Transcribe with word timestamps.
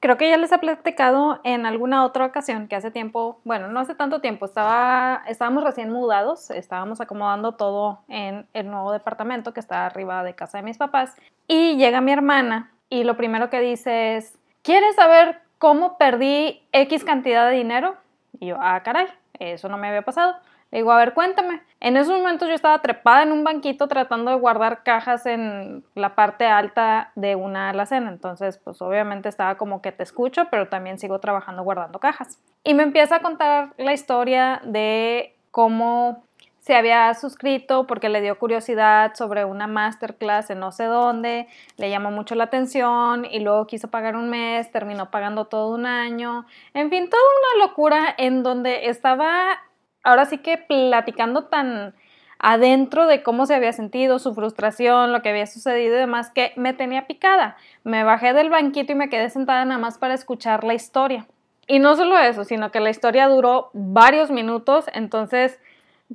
Creo 0.00 0.16
que 0.16 0.30
ya 0.30 0.38
les 0.38 0.50
he 0.50 0.58
platicado 0.58 1.40
en 1.44 1.66
alguna 1.66 2.06
otra 2.06 2.24
ocasión 2.24 2.68
que 2.68 2.76
hace 2.76 2.90
tiempo, 2.90 3.38
bueno, 3.44 3.68
no 3.68 3.80
hace 3.80 3.94
tanto 3.94 4.22
tiempo, 4.22 4.46
estaba, 4.46 5.22
estábamos 5.28 5.62
recién 5.62 5.90
mudados, 5.90 6.50
estábamos 6.50 7.02
acomodando 7.02 7.52
todo 7.52 8.00
en 8.08 8.46
el 8.54 8.70
nuevo 8.70 8.92
departamento 8.92 9.52
que 9.52 9.60
está 9.60 9.84
arriba 9.84 10.24
de 10.24 10.34
casa 10.34 10.56
de 10.56 10.64
mis 10.64 10.78
papás 10.78 11.14
y 11.46 11.76
llega 11.76 12.00
mi 12.00 12.12
hermana 12.12 12.72
y 12.88 13.04
lo 13.04 13.18
primero 13.18 13.50
que 13.50 13.60
dice 13.60 14.16
es, 14.16 14.38
¿quieres 14.62 14.96
saber 14.96 15.42
cómo 15.58 15.98
perdí 15.98 16.62
X 16.72 17.04
cantidad 17.04 17.50
de 17.50 17.56
dinero? 17.56 17.96
Y 18.38 18.46
yo, 18.46 18.56
ah, 18.58 18.82
caray, 18.82 19.06
eso 19.38 19.68
no 19.68 19.76
me 19.76 19.88
había 19.88 20.02
pasado. 20.02 20.34
Le 20.70 20.78
digo, 20.78 20.92
a 20.92 20.98
ver, 20.98 21.14
cuéntame. 21.14 21.62
En 21.80 21.96
esos 21.96 22.16
momentos 22.16 22.48
yo 22.48 22.54
estaba 22.54 22.80
trepada 22.80 23.22
en 23.22 23.32
un 23.32 23.42
banquito 23.42 23.88
tratando 23.88 24.30
de 24.30 24.36
guardar 24.36 24.82
cajas 24.82 25.26
en 25.26 25.84
la 25.94 26.14
parte 26.14 26.46
alta 26.46 27.10
de 27.16 27.34
una 27.34 27.70
alacena. 27.70 28.10
Entonces, 28.10 28.58
pues 28.58 28.80
obviamente 28.80 29.28
estaba 29.28 29.56
como 29.56 29.82
que 29.82 29.90
te 29.90 30.02
escucho, 30.02 30.46
pero 30.50 30.68
también 30.68 30.98
sigo 30.98 31.18
trabajando 31.18 31.64
guardando 31.64 31.98
cajas. 31.98 32.38
Y 32.62 32.74
me 32.74 32.82
empieza 32.82 33.16
a 33.16 33.20
contar 33.20 33.72
la 33.78 33.92
historia 33.92 34.60
de 34.64 35.34
cómo 35.50 36.22
se 36.60 36.74
había 36.74 37.12
suscrito 37.14 37.86
porque 37.86 38.08
le 38.08 38.20
dio 38.20 38.38
curiosidad 38.38 39.14
sobre 39.14 39.44
una 39.44 39.66
masterclass 39.66 40.50
en 40.50 40.60
no 40.60 40.72
sé 40.72 40.84
dónde, 40.84 41.48
le 41.78 41.90
llamó 41.90 42.10
mucho 42.10 42.34
la 42.34 42.44
atención 42.44 43.24
y 43.24 43.40
luego 43.40 43.66
quiso 43.66 43.88
pagar 43.88 44.14
un 44.14 44.28
mes, 44.28 44.70
terminó 44.70 45.10
pagando 45.10 45.46
todo 45.46 45.74
un 45.74 45.86
año, 45.86 46.44
en 46.74 46.90
fin, 46.90 47.08
toda 47.08 47.22
una 47.22 47.66
locura 47.66 48.14
en 48.18 48.42
donde 48.42 48.88
estaba 48.88 49.58
ahora 50.02 50.24
sí 50.24 50.38
que 50.38 50.58
platicando 50.58 51.44
tan 51.44 51.94
adentro 52.38 53.06
de 53.06 53.22
cómo 53.22 53.44
se 53.46 53.54
había 53.54 53.72
sentido, 53.72 54.18
su 54.18 54.34
frustración, 54.34 55.12
lo 55.12 55.20
que 55.22 55.28
había 55.28 55.46
sucedido 55.46 55.96
y 55.96 55.98
demás, 56.00 56.30
que 56.30 56.52
me 56.56 56.72
tenía 56.72 57.06
picada. 57.06 57.56
Me 57.84 58.02
bajé 58.02 58.32
del 58.32 58.48
banquito 58.48 58.92
y 58.92 58.96
me 58.96 59.10
quedé 59.10 59.28
sentada 59.28 59.64
nada 59.64 59.78
más 59.78 59.98
para 59.98 60.14
escuchar 60.14 60.64
la 60.64 60.74
historia. 60.74 61.26
Y 61.66 61.78
no 61.78 61.94
solo 61.96 62.18
eso, 62.18 62.44
sino 62.44 62.70
que 62.70 62.80
la 62.80 62.90
historia 62.90 63.28
duró 63.28 63.70
varios 63.74 64.30
minutos, 64.30 64.86
entonces 64.94 65.60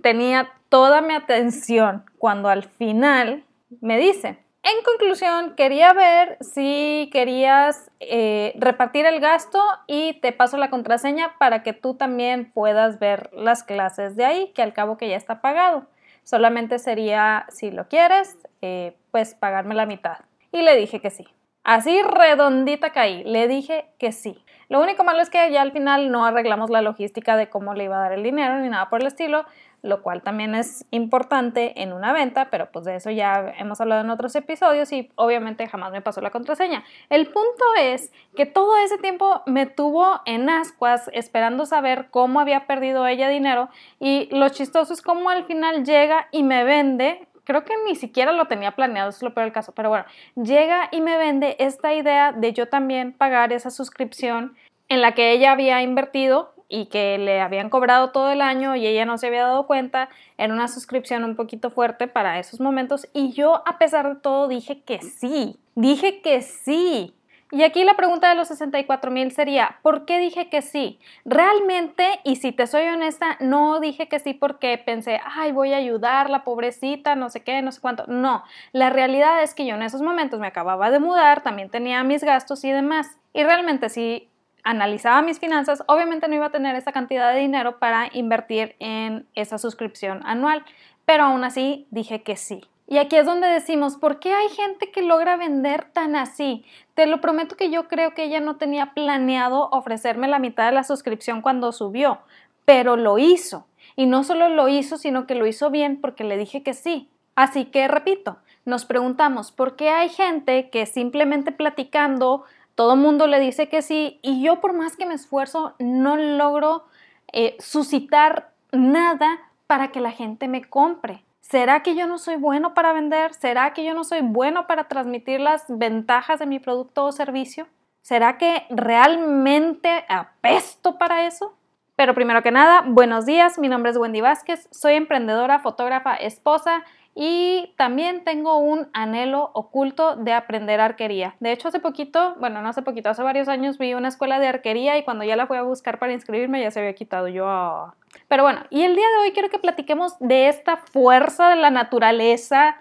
tenía 0.02 0.52
toda 0.70 1.02
mi 1.02 1.14
atención 1.14 2.03
cuando 2.17 2.49
al 2.49 2.64
final 2.64 3.44
me 3.81 3.97
dice, 3.97 4.39
en 4.66 4.83
conclusión, 4.83 5.53
quería 5.55 5.94
ver 5.94 6.38
si 6.41 7.09
querías 7.13 7.91
eh, 7.99 8.53
repartir 8.58 9.05
el 9.05 9.19
gasto 9.19 9.61
y 9.85 10.13
te 10.21 10.31
paso 10.31 10.58
la 10.58 10.71
contraseña 10.71 11.38
para 11.38 11.61
que 11.61 11.73
tú 11.73 11.94
también 11.94 12.52
puedas 12.52 12.97
ver 12.97 13.30
las 13.31 13.63
clases 13.63 14.16
de 14.16 14.25
ahí, 14.25 14.52
que 14.55 14.63
al 14.63 14.73
cabo 14.73 14.97
que 14.97 15.08
ya 15.08 15.17
está 15.17 15.39
pagado. 15.39 15.86
Solamente 16.23 16.80
sería, 16.80 17.45
si 17.49 17.69
lo 17.69 17.88
quieres, 17.88 18.38
eh, 18.63 18.97
pues 19.11 19.36
pagarme 19.36 19.75
la 19.75 19.86
mitad. 19.86 20.17
Y 20.52 20.63
le 20.63 20.75
dije 20.75 20.99
que 20.99 21.11
sí. 21.11 21.27
Así 21.63 22.02
redondita 22.02 22.91
caí, 22.91 23.23
le 23.23 23.47
dije 23.47 23.86
que 23.99 24.11
sí. 24.11 24.43
Lo 24.67 24.81
único 24.81 25.03
malo 25.03 25.21
es 25.21 25.30
que 25.30 25.52
ya 25.52 25.61
al 25.61 25.71
final 25.71 26.11
no 26.11 26.25
arreglamos 26.25 26.71
la 26.71 26.81
logística 26.81 27.38
de 27.38 27.49
cómo 27.49 27.75
le 27.75 27.83
iba 27.83 27.97
a 27.97 28.02
dar 28.02 28.13
el 28.13 28.23
dinero 28.23 28.58
ni 28.59 28.69
nada 28.69 28.89
por 28.89 29.02
el 29.02 29.08
estilo, 29.08 29.45
lo 29.86 30.02
cual 30.02 30.23
también 30.23 30.55
es 30.55 30.86
importante 30.89 31.81
en 31.81 31.94
una 31.94 32.11
venta, 32.11 32.50
pero 32.50 32.72
pues 32.72 32.86
de 32.86 32.95
eso 32.95 33.11
ya 33.11 33.53
hemos 33.59 33.80
hablado 33.80 34.02
en 34.02 34.09
otros 34.09 34.36
episodios 34.36 34.92
y 34.92 35.11
obviamente 35.16 35.67
jamás 35.67 35.92
me 35.92 36.02
pasó 36.02 36.22
la 36.22 36.31
contraseña. 36.31 36.83
El 37.09 37.27
punto 37.27 37.64
es 37.80 38.11
que 38.36 38.47
todo 38.47 38.77
ese 38.77 38.97
tiempo 38.97 39.44
me 39.45 39.67
tuvo 39.67 40.22
en 40.25 40.50
ascuas 40.50 41.09
esperando 41.14 41.67
saber 41.67 42.08
cómo 42.09 42.39
había 42.39 42.66
perdido 42.66 43.05
ella 43.05 43.30
dinero 43.30 43.69
y 44.00 44.27
lo 44.36 44.50
chistoso 44.50 44.92
es 44.92 45.03
cómo 45.03 45.30
al 45.30 45.45
final 45.45 45.86
llega 45.86 46.30
y 46.31 46.42
me 46.42 46.64
vende 46.64 47.27
creo 47.44 47.64
que 47.64 47.75
ni 47.86 47.94
siquiera 47.94 48.31
lo 48.31 48.45
tenía 48.45 48.72
planeado, 48.72 49.11
es 49.11 49.22
lo 49.22 49.36
peor 49.36 49.45
del 49.45 49.53
caso, 49.53 49.72
pero 49.72 49.89
bueno, 49.89 50.05
llega 50.36 50.89
y 50.92 50.99
me 50.99 51.16
vende 51.16 51.55
esta 51.59 51.94
idea 51.94 52.31
de 52.31 52.53
yo 52.53 52.70
también 52.70 53.14
pagar 53.14 53.53
esa 53.53 53.70
suscripción 53.70 54.55
en 54.89 55.03
la 55.03 55.11
que 55.11 55.31
ella 55.31 55.52
había 55.52 55.83
invertido 55.83 56.55
y 56.67 56.88
que 56.88 57.17
le 57.17 57.41
habían 57.41 57.69
cobrado 57.69 58.11
todo 58.11 58.31
el 58.31 58.41
año 58.41 58.75
y 58.75 58.88
ella 58.88 59.05
no 59.05 59.17
se 59.17 59.27
había 59.27 59.44
dado 59.44 59.67
cuenta, 59.67 60.09
era 60.38 60.53
una 60.53 60.67
suscripción 60.67 61.23
un 61.23 61.35
poquito 61.35 61.70
fuerte 61.70 62.08
para 62.08 62.39
esos 62.39 62.59
momentos 62.59 63.08
y 63.14 63.31
yo 63.33 63.61
a 63.67 63.77
pesar 63.77 64.15
de 64.15 64.21
todo 64.21 64.48
dije 64.48 64.81
que 64.81 65.02
sí, 65.02 65.58
dije 65.76 66.21
que 66.21 66.42
sí. 66.42 67.14
Y 67.52 67.64
aquí 67.64 67.83
la 67.83 67.93
pregunta 67.93 68.27
de 68.27 68.36
los 68.36 68.48
64 68.48 69.11
mil 69.11 69.31
sería, 69.31 69.77
¿por 69.83 70.05
qué 70.05 70.20
dije 70.20 70.49
que 70.49 70.64
sí? 70.64 70.99
Realmente, 71.26 72.20
y 72.23 72.37
si 72.37 72.52
te 72.52 72.65
soy 72.65 72.86
honesta, 72.86 73.37
no 73.39 73.80
dije 73.80 74.08
que 74.08 74.20
sí 74.20 74.33
porque 74.33 74.77
pensé, 74.80 75.21
ay, 75.23 75.52
voy 75.52 75.71
a 75.71 75.77
ayudar, 75.77 76.30
la 76.32 76.43
pobrecita, 76.43 77.15
no 77.15 77.30
sé 77.30 77.43
qué, 77.43 77.61
no 77.61 77.71
sé 77.71 77.80
cuánto. 77.82 78.08
No, 78.08 78.43
la 78.73 78.89
realidad 78.89 79.43
es 79.43 79.53
que 79.53 79.65
yo 79.65 79.76
en 79.76 79.83
esos 79.83 80.02
momentos 80.02 80.39
me 80.39 80.47
acababa 80.47 80.89
de 80.89 80.99
mudar, 80.99 81.43
también 81.43 81.70
tenía 81.70 82.03
mis 82.03 82.23
gastos 82.23 82.64
y 82.65 82.71
demás. 82.71 83.20
Y 83.32 83.43
realmente 83.43 83.89
sí 83.89 84.27
analizaba 84.65 85.21
mis 85.21 85.39
finanzas, 85.39 85.83
obviamente 85.87 86.27
no 86.27 86.36
iba 86.36 86.48
a 86.48 86.52
tener 86.52 86.76
esa 86.76 86.92
cantidad 86.92 87.33
de 87.33 87.39
dinero 87.39 87.80
para 87.80 88.09
invertir 88.11 88.76
en 88.80 89.26
esa 89.36 89.58
suscripción 89.58 90.21
anual, 90.26 90.65
pero 91.05 91.23
aún 91.23 91.43
así 91.45 91.87
dije 91.92 92.23
que 92.23 92.36
sí. 92.36 92.61
Y 92.87 92.98
aquí 92.98 93.15
es 93.15 93.26
donde 93.26 93.48
decimos, 93.48 93.95
¿por 93.98 94.20
qué 94.20 94.33
hay 94.33 94.49
gente 94.49 94.92
que 94.92 95.02
logra 95.02 95.37
vender 95.37 95.86
tan 95.93 96.15
así? 96.15 96.65
Te 96.93 97.08
lo 97.08 97.21
prometo 97.21 97.55
que 97.55 97.71
yo 97.71 97.87
creo 97.87 98.14
que 98.14 98.23
ella 98.26 98.42
no 98.42 98.58
tenía 98.58 98.93
planeado 98.93 99.70
ofrecerme 99.71 100.27
la 100.27 100.39
mitad 100.39 100.65
de 100.65 100.71
la 100.71 100.83
suscripción 100.83 101.42
cuando 101.42 101.71
subió, 101.71 102.20
pero 102.65 102.95
lo 102.95 103.17
hizo. 103.17 103.67
Y 103.95 104.08
no 104.08 104.23
solo 104.23 104.49
lo 104.49 104.67
hizo, 104.67 104.97
sino 104.97 105.26
que 105.26 105.36
lo 105.36 105.47
hizo 105.47 105.71
bien 105.71 106.02
porque 106.02 106.23
le 106.23 106.37
dije 106.37 106.61
que 106.61 106.73
sí. 106.73 107.09
Así 107.36 107.65
que 107.65 107.87
repito, 107.87 108.37
nos 108.65 108.86
preguntamos, 108.86 109.52
¿por 109.52 109.76
qué 109.76 109.89
hay 109.89 110.09
gente 110.09 110.70
que 110.70 110.86
simplemente 110.86 111.52
platicando 111.52 112.43
todo 112.75 112.93
el 112.93 112.99
mundo 112.99 113.27
le 113.27 113.39
dice 113.39 113.69
que 113.69 113.81
sí 113.81 114.19
y 114.21 114.43
yo 114.43 114.61
por 114.61 114.73
más 114.73 114.95
que 114.97 115.05
me 115.05 115.13
esfuerzo 115.13 115.73
no 115.80 116.17
logro 116.17 116.86
eh, 117.31 117.55
suscitar 117.59 118.52
nada 118.71 119.39
para 119.67 119.91
que 119.91 120.02
la 120.02 120.11
gente 120.11 120.47
me 120.47 120.63
compre. 120.63 121.23
¿Será 121.41 121.83
que 121.83 121.95
yo 121.95 122.08
no 122.08 122.17
soy 122.17 122.35
bueno 122.35 122.73
para 122.73 122.91
vender? 122.91 123.33
¿Será 123.33 123.73
que 123.73 123.85
yo 123.85 123.93
no 123.93 124.03
soy 124.03 124.21
bueno 124.21 124.67
para 124.67 124.87
transmitir 124.87 125.39
las 125.39 125.65
ventajas 125.67 126.39
de 126.39 126.45
mi 126.45 126.59
producto 126.59 127.05
o 127.05 127.11
servicio? 127.11 127.67
¿Será 128.01 128.38
que 128.38 128.65
realmente 128.69 130.06
apesto 130.09 130.97
para 130.97 131.27
eso? 131.27 131.56
Pero 131.95 132.13
primero 132.13 132.44
que 132.44 132.51
nada, 132.51 132.83
buenos 132.85 133.25
días, 133.25 133.57
mi 133.57 133.69
nombre 133.69 133.91
es 133.91 133.97
Wendy 133.97 134.21
Vázquez, 134.21 134.68
soy 134.69 134.95
emprendedora, 134.95 135.59
fotógrafa, 135.59 136.15
esposa 136.15 136.83
y 137.18 137.74
también 137.77 138.25
tengo 138.25 138.57
un 138.57 138.89
anhelo 138.92 139.50
oculto 139.53 140.18
de 140.18 140.33
aprender 140.33 140.81
arquería. 140.81 141.36
De 141.39 141.53
hecho, 141.53 141.69
hace 141.69 141.80
poquito, 141.80 142.36
bueno, 142.39 142.62
no 142.62 142.68
hace 142.68 142.81
poquito, 142.81 143.09
hace 143.09 143.24
varios 143.24 143.48
años 143.48 143.77
vi 143.77 143.94
una 143.94 144.09
escuela 144.09 144.38
de 144.38 144.48
arquería 144.48 144.98
y 144.98 145.03
cuando 145.03 145.24
ya 145.24 145.38
la 145.38 145.48
fui 145.48 145.56
a 145.56 145.62
buscar 145.62 145.98
para 145.98 146.12
inscribirme 146.12 146.62
ya 146.62 146.71
se 146.71 146.80
había 146.81 146.94
quitado 146.94 147.30
yo. 147.30 147.48
Ah. 147.48 147.95
Pero 148.27 148.44
bueno, 148.44 148.63
y 148.69 148.83
el 148.83 148.95
día 148.95 149.06
de 149.09 149.24
hoy 149.24 149.31
quiero 149.31 149.50
que 149.50 149.59
platiquemos 149.59 150.19
de 150.19 150.50
esta 150.50 150.75
fuerza 150.75 151.50
de 151.50 151.56
la 151.56 151.71
naturaleza 151.71 152.75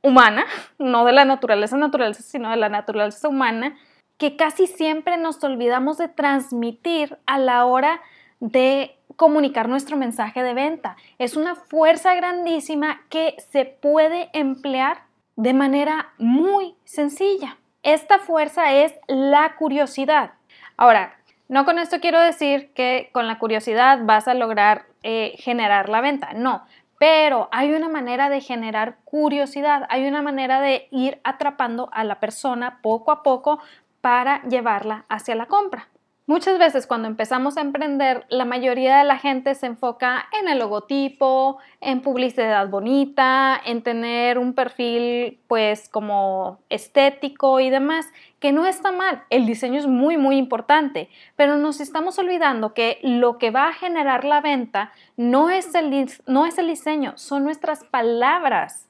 humana, 0.00 0.44
no 0.78 1.04
de 1.04 1.12
la 1.12 1.24
naturaleza 1.24 1.76
naturaleza, 1.76 2.22
sino 2.22 2.50
de 2.50 2.56
la 2.58 2.68
naturaleza 2.68 3.28
humana, 3.28 3.76
que 4.16 4.36
casi 4.36 4.68
siempre 4.68 5.16
nos 5.16 5.42
olvidamos 5.42 5.98
de 5.98 6.06
transmitir 6.06 7.18
a 7.26 7.38
la 7.38 7.64
hora 7.64 8.00
de 8.38 8.96
comunicar 9.16 9.68
nuestro 9.68 9.96
mensaje 9.96 10.42
de 10.42 10.54
venta. 10.54 10.96
Es 11.18 11.36
una 11.36 11.54
fuerza 11.54 12.14
grandísima 12.14 13.02
que 13.08 13.36
se 13.50 13.64
puede 13.64 14.30
emplear 14.32 15.02
de 15.36 15.54
manera 15.54 16.12
muy 16.18 16.74
sencilla. 16.84 17.58
Esta 17.82 18.18
fuerza 18.18 18.72
es 18.72 18.92
la 19.08 19.56
curiosidad. 19.56 20.32
Ahora, 20.76 21.16
no 21.48 21.64
con 21.64 21.78
esto 21.78 22.00
quiero 22.00 22.20
decir 22.20 22.72
que 22.74 23.10
con 23.12 23.26
la 23.26 23.38
curiosidad 23.38 24.00
vas 24.04 24.28
a 24.28 24.34
lograr 24.34 24.86
eh, 25.02 25.34
generar 25.38 25.88
la 25.88 26.00
venta, 26.00 26.32
no, 26.32 26.64
pero 26.98 27.48
hay 27.50 27.72
una 27.72 27.88
manera 27.88 28.28
de 28.28 28.40
generar 28.40 28.98
curiosidad, 29.04 29.86
hay 29.88 30.06
una 30.06 30.22
manera 30.22 30.60
de 30.60 30.86
ir 30.92 31.20
atrapando 31.24 31.90
a 31.92 32.04
la 32.04 32.20
persona 32.20 32.78
poco 32.80 33.10
a 33.10 33.24
poco 33.24 33.58
para 34.00 34.42
llevarla 34.44 35.04
hacia 35.08 35.34
la 35.34 35.46
compra. 35.46 35.88
Muchas 36.26 36.56
veces 36.56 36.86
cuando 36.86 37.08
empezamos 37.08 37.56
a 37.56 37.62
emprender, 37.62 38.24
la 38.28 38.44
mayoría 38.44 38.98
de 38.98 39.04
la 39.04 39.18
gente 39.18 39.56
se 39.56 39.66
enfoca 39.66 40.28
en 40.40 40.46
el 40.46 40.60
logotipo, 40.60 41.58
en 41.80 42.00
publicidad 42.00 42.68
bonita, 42.68 43.60
en 43.64 43.82
tener 43.82 44.38
un 44.38 44.54
perfil 44.54 45.40
pues 45.48 45.88
como 45.88 46.60
estético 46.70 47.58
y 47.58 47.70
demás, 47.70 48.06
que 48.38 48.52
no 48.52 48.66
está 48.66 48.92
mal, 48.92 49.24
el 49.30 49.46
diseño 49.46 49.80
es 49.80 49.88
muy 49.88 50.16
muy 50.16 50.36
importante, 50.36 51.10
pero 51.34 51.56
nos 51.56 51.80
estamos 51.80 52.16
olvidando 52.20 52.72
que 52.72 53.00
lo 53.02 53.38
que 53.38 53.50
va 53.50 53.66
a 53.66 53.72
generar 53.72 54.24
la 54.24 54.40
venta 54.40 54.92
no 55.16 55.50
es 55.50 55.74
el, 55.74 56.08
no 56.28 56.46
es 56.46 56.56
el 56.56 56.68
diseño, 56.68 57.14
son 57.16 57.42
nuestras 57.42 57.82
palabras. 57.82 58.88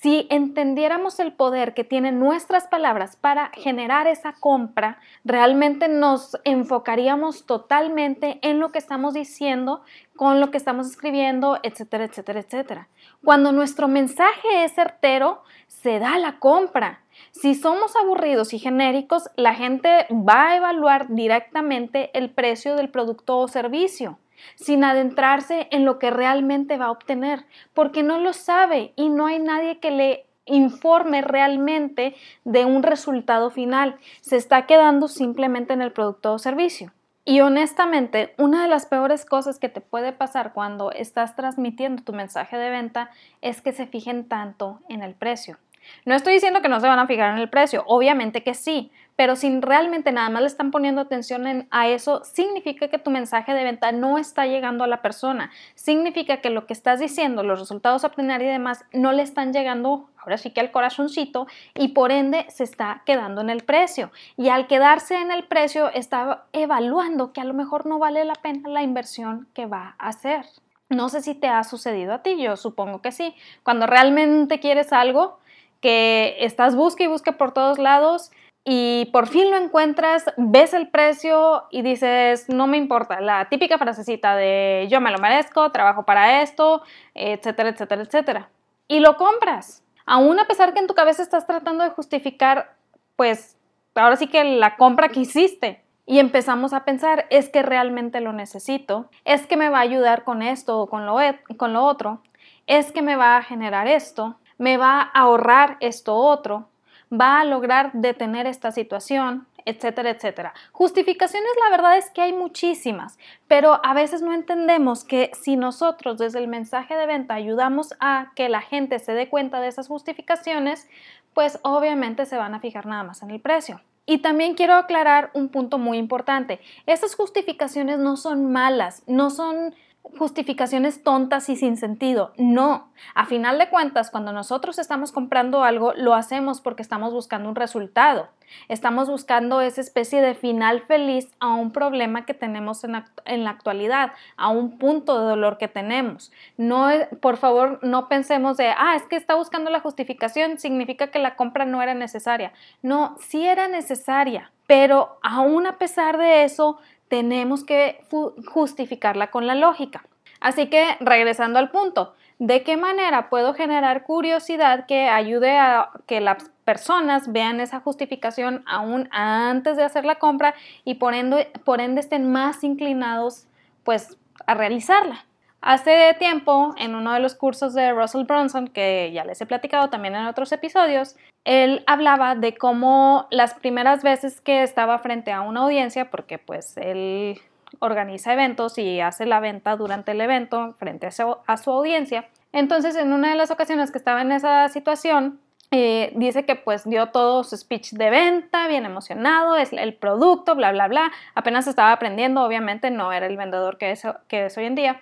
Si 0.00 0.28
entendiéramos 0.30 1.18
el 1.18 1.32
poder 1.32 1.74
que 1.74 1.82
tienen 1.82 2.20
nuestras 2.20 2.68
palabras 2.68 3.16
para 3.16 3.50
generar 3.54 4.06
esa 4.06 4.32
compra, 4.32 5.00
realmente 5.24 5.88
nos 5.88 6.36
enfocaríamos 6.44 7.46
totalmente 7.46 8.38
en 8.42 8.60
lo 8.60 8.70
que 8.70 8.78
estamos 8.78 9.14
diciendo, 9.14 9.82
con 10.14 10.38
lo 10.38 10.52
que 10.52 10.56
estamos 10.56 10.86
escribiendo, 10.86 11.58
etcétera, 11.64 12.04
etcétera, 12.04 12.40
etcétera. 12.40 12.88
Cuando 13.24 13.50
nuestro 13.50 13.88
mensaje 13.88 14.62
es 14.62 14.72
certero, 14.72 15.42
se 15.66 15.98
da 15.98 16.16
la 16.18 16.38
compra. 16.38 17.00
Si 17.32 17.56
somos 17.56 17.96
aburridos 17.96 18.54
y 18.54 18.60
genéricos, 18.60 19.28
la 19.34 19.54
gente 19.54 20.06
va 20.12 20.50
a 20.50 20.56
evaluar 20.56 21.08
directamente 21.08 22.16
el 22.16 22.30
precio 22.30 22.76
del 22.76 22.88
producto 22.88 23.38
o 23.38 23.48
servicio 23.48 24.18
sin 24.54 24.84
adentrarse 24.84 25.68
en 25.70 25.84
lo 25.84 25.98
que 25.98 26.10
realmente 26.10 26.76
va 26.76 26.86
a 26.86 26.90
obtener, 26.90 27.44
porque 27.74 28.02
no 28.02 28.18
lo 28.18 28.32
sabe 28.32 28.92
y 28.96 29.08
no 29.08 29.26
hay 29.26 29.38
nadie 29.38 29.78
que 29.78 29.90
le 29.90 30.26
informe 30.44 31.22
realmente 31.22 32.14
de 32.44 32.64
un 32.64 32.82
resultado 32.82 33.50
final. 33.50 33.96
Se 34.20 34.36
está 34.36 34.66
quedando 34.66 35.08
simplemente 35.08 35.72
en 35.72 35.82
el 35.82 35.92
producto 35.92 36.32
o 36.32 36.38
servicio. 36.38 36.92
Y 37.24 37.42
honestamente, 37.42 38.34
una 38.38 38.62
de 38.62 38.68
las 38.68 38.86
peores 38.86 39.26
cosas 39.26 39.58
que 39.58 39.68
te 39.68 39.82
puede 39.82 40.12
pasar 40.12 40.54
cuando 40.54 40.92
estás 40.92 41.36
transmitiendo 41.36 42.02
tu 42.02 42.14
mensaje 42.14 42.56
de 42.56 42.70
venta 42.70 43.10
es 43.42 43.60
que 43.60 43.72
se 43.72 43.86
fijen 43.86 44.26
tanto 44.26 44.80
en 44.88 45.02
el 45.02 45.14
precio. 45.14 45.58
No 46.06 46.14
estoy 46.14 46.34
diciendo 46.34 46.62
que 46.62 46.70
no 46.70 46.80
se 46.80 46.86
van 46.86 46.98
a 46.98 47.06
fijar 47.06 47.34
en 47.34 47.38
el 47.38 47.50
precio, 47.50 47.84
obviamente 47.86 48.42
que 48.42 48.54
sí, 48.54 48.90
pero 49.18 49.34
si 49.34 49.60
realmente 49.60 50.12
nada 50.12 50.30
más 50.30 50.42
le 50.42 50.46
están 50.46 50.70
poniendo 50.70 51.00
atención 51.00 51.66
a 51.72 51.88
eso, 51.88 52.22
significa 52.22 52.86
que 52.86 53.00
tu 53.00 53.10
mensaje 53.10 53.52
de 53.52 53.64
venta 53.64 53.90
no 53.90 54.16
está 54.16 54.46
llegando 54.46 54.84
a 54.84 54.86
la 54.86 55.02
persona. 55.02 55.50
Significa 55.74 56.36
que 56.36 56.50
lo 56.50 56.66
que 56.66 56.72
estás 56.72 57.00
diciendo, 57.00 57.42
los 57.42 57.58
resultados 57.58 58.04
a 58.04 58.06
obtener 58.06 58.42
y 58.42 58.46
demás, 58.46 58.84
no 58.92 59.10
le 59.10 59.24
están 59.24 59.52
llegando 59.52 60.08
ahora 60.18 60.38
sí 60.38 60.52
que 60.52 60.60
al 60.60 60.70
corazoncito 60.70 61.48
y 61.74 61.88
por 61.88 62.12
ende 62.12 62.46
se 62.48 62.62
está 62.62 63.02
quedando 63.04 63.40
en 63.40 63.50
el 63.50 63.64
precio. 63.64 64.12
Y 64.36 64.50
al 64.50 64.68
quedarse 64.68 65.16
en 65.16 65.32
el 65.32 65.48
precio, 65.48 65.90
está 65.92 66.44
evaluando 66.52 67.32
que 67.32 67.40
a 67.40 67.44
lo 67.44 67.54
mejor 67.54 67.86
no 67.86 67.98
vale 67.98 68.24
la 68.24 68.36
pena 68.36 68.68
la 68.68 68.84
inversión 68.84 69.48
que 69.52 69.66
va 69.66 69.96
a 69.98 70.10
hacer. 70.10 70.46
No 70.90 71.08
sé 71.08 71.22
si 71.22 71.34
te 71.34 71.48
ha 71.48 71.64
sucedido 71.64 72.12
a 72.12 72.22
ti, 72.22 72.40
yo 72.40 72.56
supongo 72.56 73.02
que 73.02 73.10
sí. 73.10 73.34
Cuando 73.64 73.88
realmente 73.88 74.60
quieres 74.60 74.92
algo, 74.92 75.40
que 75.80 76.36
estás 76.38 76.76
busque 76.76 77.04
y 77.04 77.08
busque 77.08 77.32
por 77.32 77.52
todos 77.52 77.78
lados 77.78 78.30
y 78.70 79.06
por 79.12 79.28
fin 79.28 79.50
lo 79.50 79.56
encuentras, 79.56 80.26
ves 80.36 80.74
el 80.74 80.90
precio 80.90 81.64
y 81.70 81.80
dices, 81.80 82.50
no 82.50 82.66
me 82.66 82.76
importa, 82.76 83.18
la 83.18 83.48
típica 83.48 83.78
frasecita 83.78 84.36
de 84.36 84.86
yo 84.90 85.00
me 85.00 85.10
lo 85.10 85.16
merezco, 85.16 85.72
trabajo 85.72 86.04
para 86.04 86.42
esto, 86.42 86.82
etcétera, 87.14 87.70
etcétera, 87.70 88.02
etcétera. 88.02 88.50
Y 88.86 89.00
lo 89.00 89.16
compras. 89.16 89.82
Aún 90.04 90.38
a 90.38 90.46
pesar 90.46 90.74
que 90.74 90.80
en 90.80 90.86
tu 90.86 90.92
cabeza 90.92 91.22
estás 91.22 91.46
tratando 91.46 91.82
de 91.82 91.88
justificar, 91.88 92.76
pues 93.16 93.56
ahora 93.94 94.16
sí 94.16 94.26
que 94.26 94.44
la 94.44 94.76
compra 94.76 95.08
que 95.08 95.20
hiciste. 95.20 95.82
Y 96.04 96.18
empezamos 96.18 96.74
a 96.74 96.84
pensar, 96.84 97.24
es 97.30 97.48
que 97.48 97.62
realmente 97.62 98.20
lo 98.20 98.34
necesito, 98.34 99.08
es 99.24 99.46
que 99.46 99.56
me 99.56 99.70
va 99.70 99.78
a 99.78 99.88
ayudar 99.88 100.24
con 100.24 100.42
esto 100.42 100.78
o 100.78 100.90
con 100.90 101.06
lo, 101.06 101.16
con 101.56 101.72
lo 101.72 101.86
otro, 101.86 102.20
es 102.66 102.92
que 102.92 103.00
me 103.00 103.16
va 103.16 103.38
a 103.38 103.42
generar 103.42 103.88
esto, 103.88 104.36
me 104.58 104.76
va 104.76 105.00
a 105.00 105.20
ahorrar 105.20 105.78
esto 105.80 106.16
otro 106.16 106.68
va 107.12 107.40
a 107.40 107.44
lograr 107.44 107.90
detener 107.92 108.46
esta 108.46 108.72
situación, 108.72 109.46
etcétera, 109.64 110.10
etcétera. 110.10 110.54
Justificaciones, 110.72 111.50
la 111.64 111.76
verdad 111.76 111.98
es 111.98 112.10
que 112.10 112.22
hay 112.22 112.32
muchísimas, 112.32 113.18
pero 113.48 113.80
a 113.84 113.94
veces 113.94 114.22
no 114.22 114.32
entendemos 114.32 115.04
que 115.04 115.30
si 115.38 115.56
nosotros 115.56 116.18
desde 116.18 116.38
el 116.38 116.48
mensaje 116.48 116.96
de 116.96 117.06
venta 117.06 117.34
ayudamos 117.34 117.94
a 118.00 118.32
que 118.34 118.48
la 118.48 118.62
gente 118.62 118.98
se 118.98 119.12
dé 119.12 119.28
cuenta 119.28 119.60
de 119.60 119.68
esas 119.68 119.88
justificaciones, 119.88 120.88
pues 121.34 121.58
obviamente 121.62 122.26
se 122.26 122.36
van 122.36 122.54
a 122.54 122.60
fijar 122.60 122.86
nada 122.86 123.04
más 123.04 123.22
en 123.22 123.30
el 123.30 123.40
precio. 123.40 123.80
Y 124.06 124.18
también 124.18 124.54
quiero 124.54 124.74
aclarar 124.74 125.30
un 125.34 125.50
punto 125.50 125.76
muy 125.76 125.98
importante. 125.98 126.60
Esas 126.86 127.14
justificaciones 127.14 127.98
no 127.98 128.16
son 128.16 128.50
malas, 128.50 129.02
no 129.06 129.28
son 129.28 129.74
justificaciones 130.16 131.02
tontas 131.02 131.48
y 131.48 131.56
sin 131.56 131.76
sentido. 131.76 132.32
No, 132.36 132.90
a 133.14 133.26
final 133.26 133.58
de 133.58 133.68
cuentas, 133.68 134.10
cuando 134.10 134.32
nosotros 134.32 134.78
estamos 134.78 135.12
comprando 135.12 135.64
algo, 135.64 135.92
lo 135.94 136.14
hacemos 136.14 136.60
porque 136.60 136.82
estamos 136.82 137.12
buscando 137.12 137.48
un 137.48 137.56
resultado. 137.56 138.28
Estamos 138.68 139.08
buscando 139.08 139.60
esa 139.60 139.80
especie 139.80 140.22
de 140.22 140.34
final 140.34 140.82
feliz 140.82 141.30
a 141.38 141.48
un 141.48 141.70
problema 141.70 142.24
que 142.24 142.34
tenemos 142.34 142.82
en, 142.84 142.92
la 142.92 143.50
actualidad, 143.50 144.12
a 144.36 144.48
un 144.48 144.78
punto 144.78 145.20
de 145.20 145.28
dolor 145.28 145.58
que 145.58 145.68
tenemos. 145.68 146.32
No, 146.56 146.88
por 147.20 147.36
favor, 147.36 147.78
no 147.82 148.08
pensemos 148.08 148.56
de, 148.56 148.68
ah, 148.68 148.94
es 148.96 149.02
que 149.04 149.16
está 149.16 149.34
buscando 149.34 149.70
la 149.70 149.80
justificación, 149.80 150.58
significa 150.58 151.08
que 151.08 151.18
la 151.18 151.36
compra 151.36 151.66
no 151.66 151.82
era 151.82 151.94
necesaria. 151.94 152.52
No, 152.82 153.16
sí 153.18 153.46
era 153.46 153.68
necesaria, 153.68 154.50
pero 154.66 155.18
aún 155.22 155.66
a 155.66 155.78
pesar 155.78 156.18
de 156.18 156.44
eso, 156.44 156.78
tenemos 157.08 157.64
que 157.64 158.00
justificarla 158.46 159.30
con 159.30 159.46
la 159.46 159.54
lógica. 159.54 160.04
Así 160.40 160.68
que 160.68 160.96
regresando 161.00 161.58
al 161.58 161.70
punto, 161.70 162.14
¿de 162.38 162.62
qué 162.62 162.76
manera 162.76 163.28
puedo 163.28 163.54
generar 163.54 164.04
curiosidad 164.04 164.86
que 164.86 165.08
ayude 165.08 165.58
a 165.58 165.90
que 166.06 166.20
las 166.20 166.50
personas 166.64 167.32
vean 167.32 167.60
esa 167.60 167.80
justificación 167.80 168.62
aún 168.66 169.08
antes 169.10 169.76
de 169.76 169.84
hacer 169.84 170.04
la 170.04 170.16
compra 170.16 170.54
y 170.84 170.94
por 170.94 171.14
ende, 171.14 171.50
por 171.64 171.80
ende 171.80 172.00
estén 172.00 172.30
más 172.30 172.62
inclinados 172.62 173.46
pues 173.84 174.16
a 174.46 174.54
realizarla? 174.54 175.24
Hace 175.60 176.14
tiempo, 176.20 176.72
en 176.78 176.94
uno 176.94 177.12
de 177.12 177.20
los 177.20 177.34
cursos 177.34 177.74
de 177.74 177.92
Russell 177.92 178.24
Brunson, 178.24 178.68
que 178.68 179.10
ya 179.12 179.24
les 179.24 179.40
he 179.40 179.46
platicado 179.46 179.90
también 179.90 180.14
en 180.14 180.26
otros 180.26 180.52
episodios, 180.52 181.16
él 181.44 181.82
hablaba 181.86 182.36
de 182.36 182.56
cómo 182.56 183.26
las 183.30 183.54
primeras 183.54 184.04
veces 184.04 184.40
que 184.40 184.62
estaba 184.62 184.98
frente 185.00 185.32
a 185.32 185.40
una 185.40 185.62
audiencia, 185.62 186.10
porque 186.10 186.38
pues 186.38 186.76
él 186.76 187.40
organiza 187.80 188.32
eventos 188.32 188.78
y 188.78 189.00
hace 189.00 189.26
la 189.26 189.40
venta 189.40 189.76
durante 189.76 190.12
el 190.12 190.20
evento 190.20 190.74
frente 190.78 191.08
a 191.08 191.56
su, 191.56 191.70
audiencia. 191.70 192.28
Entonces, 192.52 192.94
en 192.94 193.12
una 193.12 193.30
de 193.30 193.36
las 193.36 193.50
ocasiones 193.50 193.90
que 193.90 193.98
estaba 193.98 194.22
en 194.22 194.30
esa 194.30 194.68
situación, 194.68 195.40
eh, 195.72 196.12
dice 196.14 196.46
que 196.46 196.54
pues 196.54 196.88
dio 196.88 197.08
todo 197.08 197.42
su 197.42 197.56
speech 197.56 197.92
de 197.92 198.10
venta, 198.10 198.68
bien 198.68 198.86
emocionado, 198.86 199.56
es 199.56 199.72
el 199.72 199.94
producto, 199.94 200.54
bla, 200.54 200.70
bla, 200.70 200.86
bla. 200.86 201.10
Apenas 201.34 201.66
estaba 201.66 201.92
aprendiendo, 201.92 202.42
obviamente 202.42 202.90
no 202.90 203.12
era 203.12 203.26
el 203.26 203.36
vendedor 203.36 203.76
que 203.76 203.92
que 204.28 204.46
es 204.46 204.56
hoy 204.56 204.64
en 204.64 204.76
día 204.76 205.00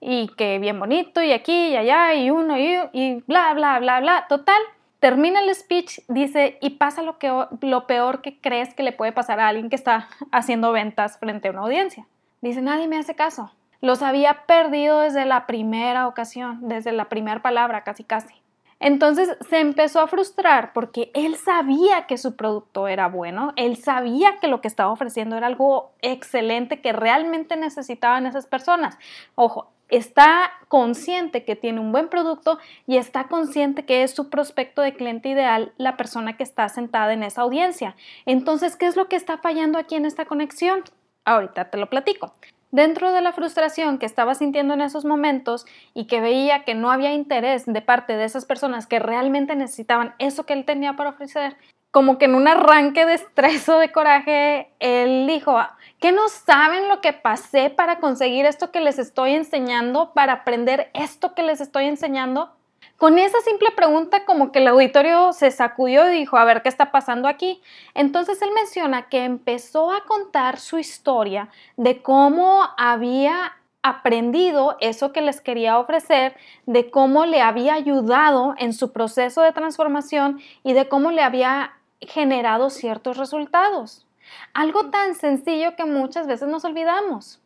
y 0.00 0.28
que 0.28 0.58
bien 0.58 0.78
bonito 0.78 1.22
y 1.22 1.32
aquí 1.32 1.68
y 1.68 1.76
allá 1.76 2.14
y 2.14 2.30
uno 2.30 2.58
y, 2.58 2.78
y 2.92 3.22
bla, 3.26 3.52
bla, 3.54 3.78
bla, 3.78 4.00
bla. 4.00 4.26
Total, 4.28 4.60
termina 5.00 5.40
el 5.40 5.54
speech, 5.54 6.00
dice, 6.08 6.58
y 6.60 6.70
pasa 6.70 7.02
lo, 7.02 7.18
que, 7.18 7.32
lo 7.60 7.86
peor 7.86 8.22
que 8.22 8.40
crees 8.40 8.74
que 8.74 8.82
le 8.82 8.92
puede 8.92 9.12
pasar 9.12 9.40
a 9.40 9.48
alguien 9.48 9.70
que 9.70 9.76
está 9.76 10.08
haciendo 10.32 10.72
ventas 10.72 11.18
frente 11.18 11.48
a 11.48 11.50
una 11.52 11.62
audiencia. 11.62 12.06
Dice, 12.40 12.62
nadie 12.62 12.88
me 12.88 12.98
hace 12.98 13.14
caso. 13.14 13.52
Los 13.80 14.02
había 14.02 14.44
perdido 14.46 15.00
desde 15.00 15.24
la 15.24 15.46
primera 15.46 16.08
ocasión, 16.08 16.58
desde 16.62 16.92
la 16.92 17.08
primera 17.08 17.42
palabra, 17.42 17.84
casi 17.84 18.02
casi. 18.02 18.34
Entonces 18.80 19.36
se 19.48 19.58
empezó 19.58 20.00
a 20.00 20.06
frustrar 20.06 20.72
porque 20.72 21.10
él 21.14 21.36
sabía 21.36 22.06
que 22.06 22.16
su 22.16 22.36
producto 22.36 22.86
era 22.86 23.08
bueno, 23.08 23.52
él 23.56 23.76
sabía 23.76 24.38
que 24.40 24.46
lo 24.46 24.60
que 24.60 24.68
estaba 24.68 24.92
ofreciendo 24.92 25.36
era 25.36 25.48
algo 25.48 25.92
excelente 26.00 26.80
que 26.80 26.92
realmente 26.92 27.56
necesitaban 27.56 28.26
esas 28.26 28.46
personas. 28.46 28.96
Ojo, 29.34 29.72
está 29.88 30.52
consciente 30.68 31.44
que 31.44 31.56
tiene 31.56 31.80
un 31.80 31.92
buen 31.92 32.08
producto 32.08 32.58
y 32.86 32.96
está 32.96 33.24
consciente 33.28 33.84
que 33.84 34.02
es 34.02 34.10
su 34.12 34.28
prospecto 34.28 34.82
de 34.82 34.94
cliente 34.94 35.30
ideal 35.30 35.72
la 35.78 35.96
persona 35.96 36.36
que 36.36 36.42
está 36.42 36.68
sentada 36.68 37.12
en 37.12 37.22
esa 37.22 37.42
audiencia. 37.42 37.96
Entonces, 38.26 38.76
¿qué 38.76 38.86
es 38.86 38.96
lo 38.96 39.08
que 39.08 39.16
está 39.16 39.38
fallando 39.38 39.78
aquí 39.78 39.94
en 39.94 40.04
esta 40.04 40.26
conexión? 40.26 40.82
Ahorita 41.24 41.70
te 41.70 41.78
lo 41.78 41.88
platico. 41.88 42.34
Dentro 42.70 43.12
de 43.12 43.22
la 43.22 43.32
frustración 43.32 43.98
que 43.98 44.04
estaba 44.04 44.34
sintiendo 44.34 44.74
en 44.74 44.82
esos 44.82 45.06
momentos 45.06 45.64
y 45.94 46.06
que 46.06 46.20
veía 46.20 46.64
que 46.64 46.74
no 46.74 46.90
había 46.90 47.14
interés 47.14 47.64
de 47.64 47.80
parte 47.80 48.16
de 48.16 48.24
esas 48.24 48.44
personas 48.44 48.86
que 48.86 48.98
realmente 48.98 49.56
necesitaban 49.56 50.14
eso 50.18 50.44
que 50.44 50.52
él 50.52 50.66
tenía 50.66 50.94
para 50.94 51.10
ofrecer, 51.10 51.56
como 51.90 52.18
que 52.18 52.26
en 52.26 52.34
un 52.34 52.46
arranque 52.46 53.06
de 53.06 53.14
estrés 53.14 53.66
o 53.70 53.78
de 53.78 53.90
coraje, 53.90 54.70
él 54.80 55.26
dijo, 55.26 55.58
¿qué 56.00 56.12
no 56.12 56.28
saben 56.28 56.88
lo 56.88 57.00
que 57.00 57.12
pasé 57.12 57.70
para 57.70 58.00
conseguir 58.00 58.46
esto 58.46 58.70
que 58.70 58.80
les 58.80 58.98
estoy 58.98 59.34
enseñando, 59.34 60.12
para 60.12 60.32
aprender 60.32 60.90
esto 60.94 61.34
que 61.34 61.42
les 61.42 61.60
estoy 61.60 61.84
enseñando? 61.84 62.52
Con 62.96 63.16
esa 63.16 63.38
simple 63.42 63.70
pregunta 63.70 64.24
como 64.24 64.50
que 64.50 64.58
el 64.58 64.66
auditorio 64.66 65.32
se 65.32 65.52
sacudió 65.52 66.10
y 66.10 66.18
dijo, 66.18 66.36
a 66.36 66.44
ver, 66.44 66.62
¿qué 66.62 66.68
está 66.68 66.90
pasando 66.90 67.28
aquí? 67.28 67.62
Entonces 67.94 68.42
él 68.42 68.50
menciona 68.52 69.08
que 69.08 69.24
empezó 69.24 69.92
a 69.92 70.04
contar 70.04 70.58
su 70.58 70.78
historia 70.78 71.48
de 71.76 72.02
cómo 72.02 72.64
había 72.76 73.52
aprendido 73.82 74.76
eso 74.80 75.12
que 75.12 75.20
les 75.20 75.40
quería 75.40 75.78
ofrecer, 75.78 76.34
de 76.66 76.90
cómo 76.90 77.24
le 77.24 77.40
había 77.40 77.74
ayudado 77.74 78.56
en 78.58 78.72
su 78.72 78.92
proceso 78.92 79.42
de 79.42 79.52
transformación 79.52 80.40
y 80.64 80.72
de 80.72 80.88
cómo 80.88 81.12
le 81.12 81.22
había 81.22 81.74
generado 82.00 82.68
ciertos 82.68 83.16
resultados. 83.16 84.07
Algo 84.54 84.90
tan 84.90 85.14
sencillo 85.14 85.76
que 85.76 85.84
muchas 85.84 86.26
veces 86.26 86.48
nos 86.48 86.64
olvidamos. 86.64 87.40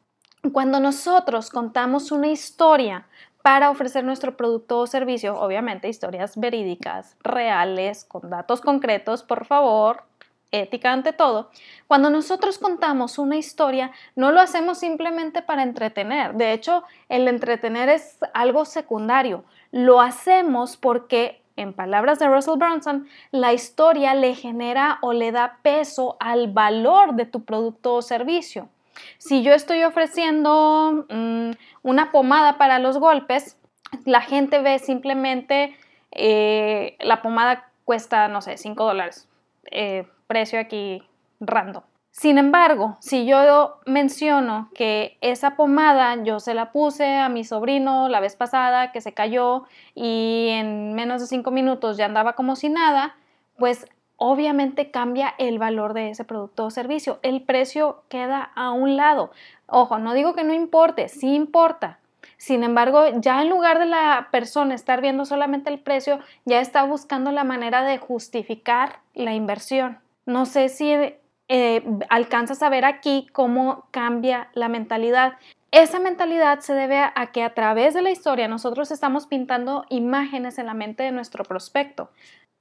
Cuando 0.53 0.81
nosotros 0.81 1.51
contamos 1.51 2.11
una 2.11 2.29
historia 2.29 3.07
para 3.43 3.71
ofrecer 3.71 4.05
nuestro 4.05 4.37
producto 4.37 4.79
o 4.79 4.87
servicio, 4.87 5.39
obviamente 5.39 5.89
historias 5.89 6.37
verídicas, 6.37 7.17
reales, 7.23 8.05
con 8.05 8.31
datos 8.31 8.61
concretos, 8.61 9.23
por 9.23 9.45
favor, 9.45 10.05
ética 10.53 10.93
ante 10.93 11.13
todo, 11.13 11.51
cuando 11.89 12.11
nosotros 12.11 12.59
contamos 12.59 13.19
una 13.19 13.37
historia, 13.37 13.91
no 14.15 14.31
lo 14.31 14.41
hacemos 14.41 14.79
simplemente 14.79 15.43
para 15.43 15.63
entretener. 15.63 16.35
De 16.35 16.53
hecho, 16.53 16.85
el 17.09 17.27
entretener 17.27 17.89
es 17.89 18.19
algo 18.35 18.65
secundario. 18.65 19.45
Lo 19.73 20.01
hacemos 20.01 20.77
porque, 20.77 21.42
en 21.57 21.73
palabras 21.73 22.19
de 22.19 22.29
Russell 22.29 22.59
Brunson, 22.59 23.07
la 23.31 23.53
historia 23.53 24.15
le 24.15 24.35
genera 24.35 24.99
o 25.03 25.13
le 25.13 25.33
da 25.33 25.59
peso 25.63 26.17
al 26.21 26.53
valor 26.53 27.15
de 27.15 27.27
tu 27.27 27.45
producto 27.45 27.95
o 27.95 28.03
servicio. 28.03 28.69
Si 29.19 29.43
yo 29.43 29.53
estoy 29.53 29.83
ofreciendo 29.85 31.07
mm, 31.09 31.51
una 31.83 32.13
pomada 32.13 32.59
para 32.59 32.79
los 32.79 32.99
golpes, 32.99 33.57
la 34.05 34.21
gente 34.21 34.61
ve 34.61 34.79
simplemente 34.79 35.77
eh, 36.11 36.97
la 37.01 37.23
pomada 37.23 37.71
cuesta, 37.85 38.29
no 38.29 38.41
sé, 38.43 38.57
5 38.57 38.85
dólares. 38.85 39.29
Eh, 39.71 40.07
precio 40.27 40.59
aquí 40.61 41.03
random. 41.41 41.83
Sin 42.13 42.37
embargo, 42.37 42.99
si 43.01 43.25
yo 43.25 43.81
menciono 43.87 44.69
que 44.75 45.17
esa 45.23 45.57
pomada 45.57 46.23
yo 46.23 46.41
se 46.41 46.53
la 46.53 46.71
puse 46.71 47.17
a 47.17 47.31
mi 47.31 47.43
sobrino 47.43 48.11
la 48.11 48.21
vez 48.21 48.37
pasada 48.37 48.93
que 48.93 49.01
se 49.01 49.15
cayó 49.15 49.65
y 49.95 50.49
en 50.51 50.93
menos 50.93 51.23
de 51.23 51.27
5 51.27 51.51
minutos 51.51 51.97
ya 51.97 52.05
andaba 52.05 52.35
como 52.35 52.55
si 52.55 52.69
nada, 52.69 53.17
pues 53.57 53.87
obviamente 54.17 54.91
cambia 54.91 55.35
el 55.39 55.59
valor 55.59 55.95
de 55.95 56.11
ese 56.11 56.25
producto 56.25 56.67
o 56.67 56.71
servicio. 56.71 57.19
El 57.23 57.43
precio 57.43 58.03
queda 58.11 58.43
a 58.55 58.73
un 58.73 58.99
lado. 58.99 59.31
Ojo, 59.67 59.99
no 59.99 60.13
digo 60.13 60.35
que 60.35 60.45
no 60.45 60.53
importe, 60.53 61.09
sí 61.09 61.35
importa. 61.35 61.99
Sin 62.37 62.63
embargo, 62.63 63.05
ya 63.21 63.41
en 63.41 63.49
lugar 63.49 63.79
de 63.79 63.87
la 63.87 64.29
persona 64.31 64.75
estar 64.75 65.01
viendo 65.01 65.25
solamente 65.25 65.71
el 65.71 65.81
precio, 65.81 66.19
ya 66.45 66.61
está 66.61 66.85
buscando 66.85 67.33
la 67.33 67.45
manera 67.45 67.83
de 67.85 67.97
justificar 67.97 69.01
la 69.15 69.33
inversión. 69.33 69.99
No 70.27 70.45
sé 70.45 70.69
si 70.69 71.15
eh, 71.49 71.83
alcanzas 72.09 72.63
a 72.63 72.69
ver 72.69 72.85
aquí 72.85 73.27
cómo 73.33 73.87
cambia 73.91 74.49
la 74.55 74.69
mentalidad. 74.69 75.35
Esa 75.71 75.99
mentalidad 76.01 76.61
se 76.61 76.75
debe 76.75 76.99
a, 76.99 77.33
que 77.33 77.43
a 77.43 77.55
través 77.55 77.95
de 77.95 78.03
la 78.03 78.11
historia 78.11 78.49
nosotros 78.49 78.91
estamos 78.91 79.27
pintando 79.27 79.85
imágenes 79.89 80.59
en 80.59 80.67
la 80.67 80.75
mente 80.75 81.03
de 81.03 81.13
nuestro 81.13 81.45
prospecto. 81.45 82.11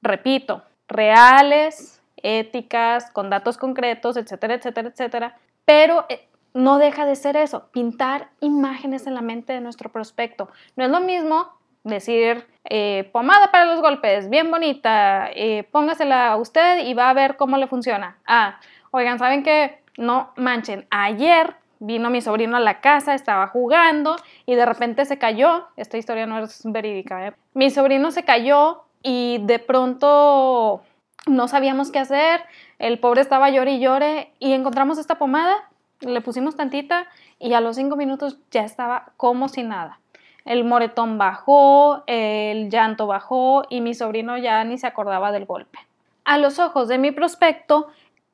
Repito, 0.02 0.64
reales, 0.88 2.02
éticas, 2.18 3.12
con 3.12 3.30
datos 3.30 3.58
concretos, 3.58 4.18
etcétera, 4.18 4.56
etcétera, 4.56 4.90
etcétera. 4.90 5.38
Pero 5.66 6.06
eh, 6.10 6.28
no 6.54 6.78
deja 6.78 7.06
de 7.06 7.16
ser 7.16 7.38
eso, 7.38 7.70
pintar 7.72 8.30
imágenes 8.40 9.08
en 9.08 9.14
la 9.14 9.22
mente 9.22 9.54
de 9.54 9.62
nuestro 9.62 9.92
prospecto. 9.92 10.50
No 10.76 10.86
es 10.86 10.90
lo 10.90 11.02
mismo 11.02 11.50
decir 11.84 12.46
eh, 12.64 13.10
pomada 13.12 13.52
para 13.52 13.66
los 13.66 13.82
golpes, 13.82 14.30
bien 14.30 14.52
bonita, 14.52 15.30
eh, 15.34 15.68
póngasela 15.72 16.32
a 16.32 16.38
usted 16.38 16.86
y 16.86 16.94
va 16.94 17.10
a 17.10 17.14
ver 17.14 17.38
cómo 17.38 17.58
le 17.58 17.68
funciona. 17.68 18.18
Ah, 18.26 18.60
oigan, 18.92 19.20
¿saben 19.20 19.44
qué? 19.44 19.82
No 19.98 20.32
manchen, 20.36 20.86
ayer 20.90 21.56
vino 21.80 22.10
mi 22.12 22.22
sobrino 22.22 22.58
a 22.58 22.60
la 22.60 22.80
casa, 22.80 23.16
estaba 23.16 23.48
jugando 23.48 24.16
y 24.46 24.56
de 24.56 24.66
repente 24.66 25.06
se 25.06 25.18
cayó, 25.18 25.68
esta 25.76 25.98
historia 25.98 26.28
no 26.28 26.40
es 26.40 26.62
verídica, 26.64 27.28
¿eh? 27.28 27.34
mi 27.56 27.72
sobrino 27.72 28.12
se 28.12 28.24
cayó 28.24 28.84
y 29.02 29.40
de 29.42 29.58
pronto 29.58 30.84
no 31.26 31.48
sabíamos 31.48 31.92
qué 31.92 32.00
hacer, 32.00 32.44
el 32.78 33.00
pobre 33.00 33.22
estaba 33.22 33.50
llore 33.50 33.74
y 33.74 33.80
llore 33.80 34.32
y 34.38 34.54
encontramos 34.54 35.00
esta 35.00 35.18
pomada, 35.18 35.56
le 36.02 36.22
pusimos 36.22 36.56
tantita 36.56 37.08
y 37.40 37.54
a 37.54 37.62
los 37.62 37.76
cinco 37.76 37.96
minutos 37.96 38.38
ya 38.52 38.64
estaba 38.64 39.14
como 39.18 39.50
si 39.50 39.64
nada 39.64 40.01
el 40.46 40.64
moretón 40.64 41.18
bajó, 41.18 42.04
el 42.08 42.70
llanto 42.70 43.08
bajó 43.08 43.64
y 43.70 43.82
mi 43.82 43.94
sobrino 43.94 44.38
ya 44.38 44.64
ni 44.64 44.78
se 44.78 44.88
acordaba 44.88 45.32
del 45.32 45.46
golpe. 45.46 45.80
A 46.24 46.38
los 46.38 46.60
ojos 46.60 46.88
de 46.88 46.98
mi 46.98 47.12
prospecto 47.12 47.88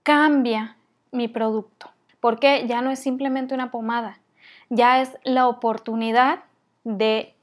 cambia 0.03 0.77
mi 1.11 1.27
producto, 1.27 1.89
porque 2.19 2.65
ya 2.67 2.81
no 2.81 2.91
es 2.91 2.99
simplemente 2.99 3.53
una 3.53 3.71
pomada, 3.71 4.19
ya 4.69 5.01
es 5.01 5.17
la 5.23 5.47
oportunidad 5.47 6.39
de, 6.83 7.33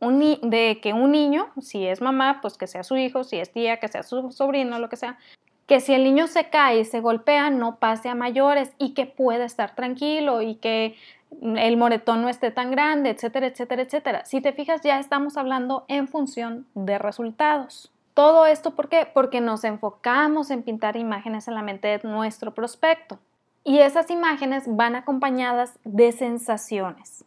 de 0.00 0.80
que 0.82 0.92
un 0.92 1.12
niño, 1.12 1.48
si 1.60 1.86
es 1.86 2.00
mamá, 2.00 2.40
pues 2.42 2.56
que 2.56 2.66
sea 2.66 2.84
su 2.84 2.96
hijo, 2.96 3.24
si 3.24 3.38
es 3.38 3.52
tía, 3.52 3.78
que 3.78 3.88
sea 3.88 4.02
su 4.02 4.30
sobrino, 4.32 4.78
lo 4.78 4.88
que 4.88 4.96
sea, 4.96 5.18
que 5.66 5.80
si 5.80 5.94
el 5.94 6.04
niño 6.04 6.26
se 6.26 6.50
cae 6.50 6.80
y 6.80 6.84
se 6.84 7.00
golpea 7.00 7.50
no 7.50 7.76
pase 7.76 8.08
a 8.08 8.14
mayores 8.14 8.72
y 8.78 8.94
que 8.94 9.06
pueda 9.06 9.44
estar 9.44 9.74
tranquilo 9.74 10.42
y 10.42 10.56
que 10.56 10.96
el 11.40 11.76
moretón 11.76 12.22
no 12.22 12.28
esté 12.28 12.50
tan 12.50 12.70
grande, 12.70 13.10
etcétera, 13.10 13.46
etcétera, 13.46 13.82
etcétera. 13.82 14.24
Si 14.24 14.40
te 14.40 14.52
fijas, 14.52 14.82
ya 14.82 14.98
estamos 14.98 15.36
hablando 15.36 15.84
en 15.88 16.08
función 16.08 16.66
de 16.74 16.98
resultados. 16.98 17.90
Todo 18.14 18.46
esto, 18.46 18.72
¿por 18.74 18.88
qué? 18.88 19.08
Porque 19.12 19.40
nos 19.40 19.64
enfocamos 19.64 20.50
en 20.50 20.62
pintar 20.62 20.96
imágenes 20.96 21.48
en 21.48 21.54
la 21.54 21.62
mente 21.62 21.88
de 21.88 22.00
nuestro 22.08 22.52
prospecto. 22.52 23.18
Y 23.64 23.78
esas 23.78 24.10
imágenes 24.10 24.64
van 24.66 24.96
acompañadas 24.96 25.78
de 25.84 26.12
sensaciones. 26.12 27.24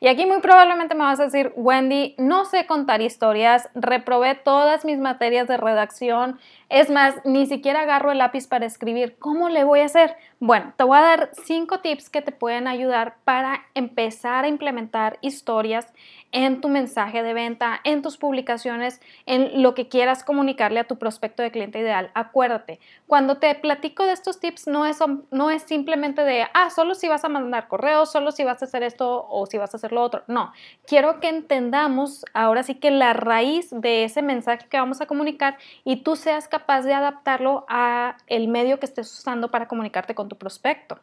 Y 0.00 0.08
aquí 0.08 0.26
muy 0.26 0.40
probablemente 0.40 0.94
me 0.94 1.04
vas 1.04 1.20
a 1.20 1.24
decir, 1.24 1.52
Wendy, 1.54 2.14
no 2.18 2.44
sé 2.44 2.66
contar 2.66 3.00
historias, 3.02 3.68
reprobé 3.74 4.34
todas 4.34 4.84
mis 4.84 4.98
materias 4.98 5.46
de 5.48 5.56
redacción, 5.56 6.38
es 6.72 6.88
más, 6.88 7.14
ni 7.26 7.44
siquiera 7.44 7.82
agarro 7.82 8.12
el 8.12 8.18
lápiz 8.18 8.46
para 8.46 8.64
escribir. 8.64 9.16
¿Cómo 9.18 9.50
le 9.50 9.62
voy 9.62 9.80
a 9.80 9.84
hacer? 9.84 10.16
Bueno, 10.40 10.72
te 10.74 10.84
voy 10.84 10.96
a 10.96 11.02
dar 11.02 11.30
cinco 11.44 11.80
tips 11.80 12.08
que 12.08 12.22
te 12.22 12.32
pueden 12.32 12.66
ayudar 12.66 13.16
para 13.24 13.66
empezar 13.74 14.46
a 14.46 14.48
implementar 14.48 15.18
historias 15.20 15.86
en 16.32 16.62
tu 16.62 16.70
mensaje 16.70 17.22
de 17.22 17.34
venta, 17.34 17.78
en 17.84 18.00
tus 18.00 18.16
publicaciones, 18.16 19.02
en 19.26 19.62
lo 19.62 19.74
que 19.74 19.88
quieras 19.88 20.24
comunicarle 20.24 20.80
a 20.80 20.84
tu 20.84 20.98
prospecto 20.98 21.42
de 21.42 21.50
cliente 21.50 21.78
ideal. 21.78 22.10
Acuérdate, 22.14 22.80
cuando 23.06 23.36
te 23.36 23.54
platico 23.54 24.06
de 24.06 24.14
estos 24.14 24.40
tips 24.40 24.66
no 24.66 24.86
es, 24.86 24.98
no 25.30 25.50
es 25.50 25.62
simplemente 25.64 26.24
de, 26.24 26.46
ah, 26.54 26.70
solo 26.70 26.94
si 26.94 27.06
vas 27.06 27.22
a 27.24 27.28
mandar 27.28 27.68
correos, 27.68 28.10
solo 28.10 28.32
si 28.32 28.44
vas 28.44 28.62
a 28.62 28.64
hacer 28.64 28.82
esto 28.82 29.26
o 29.28 29.44
si 29.44 29.58
vas 29.58 29.74
a 29.74 29.76
hacer 29.76 29.92
lo 29.92 30.00
otro. 30.00 30.22
No, 30.26 30.54
quiero 30.86 31.20
que 31.20 31.28
entendamos 31.28 32.24
ahora 32.32 32.62
sí 32.62 32.76
que 32.76 32.90
la 32.90 33.12
raíz 33.12 33.68
de 33.70 34.04
ese 34.04 34.22
mensaje 34.22 34.66
que 34.70 34.78
vamos 34.78 35.02
a 35.02 35.06
comunicar 35.06 35.58
y 35.84 35.96
tú 35.96 36.16
seas 36.16 36.48
capaz 36.48 36.61
capaz 36.62 36.82
de 36.82 36.94
adaptarlo 36.94 37.64
a 37.68 38.16
el 38.28 38.46
medio 38.46 38.78
que 38.78 38.86
estés 38.86 39.12
usando 39.12 39.50
para 39.50 39.66
comunicarte 39.66 40.14
con 40.14 40.28
tu 40.28 40.36
prospecto. 40.36 40.98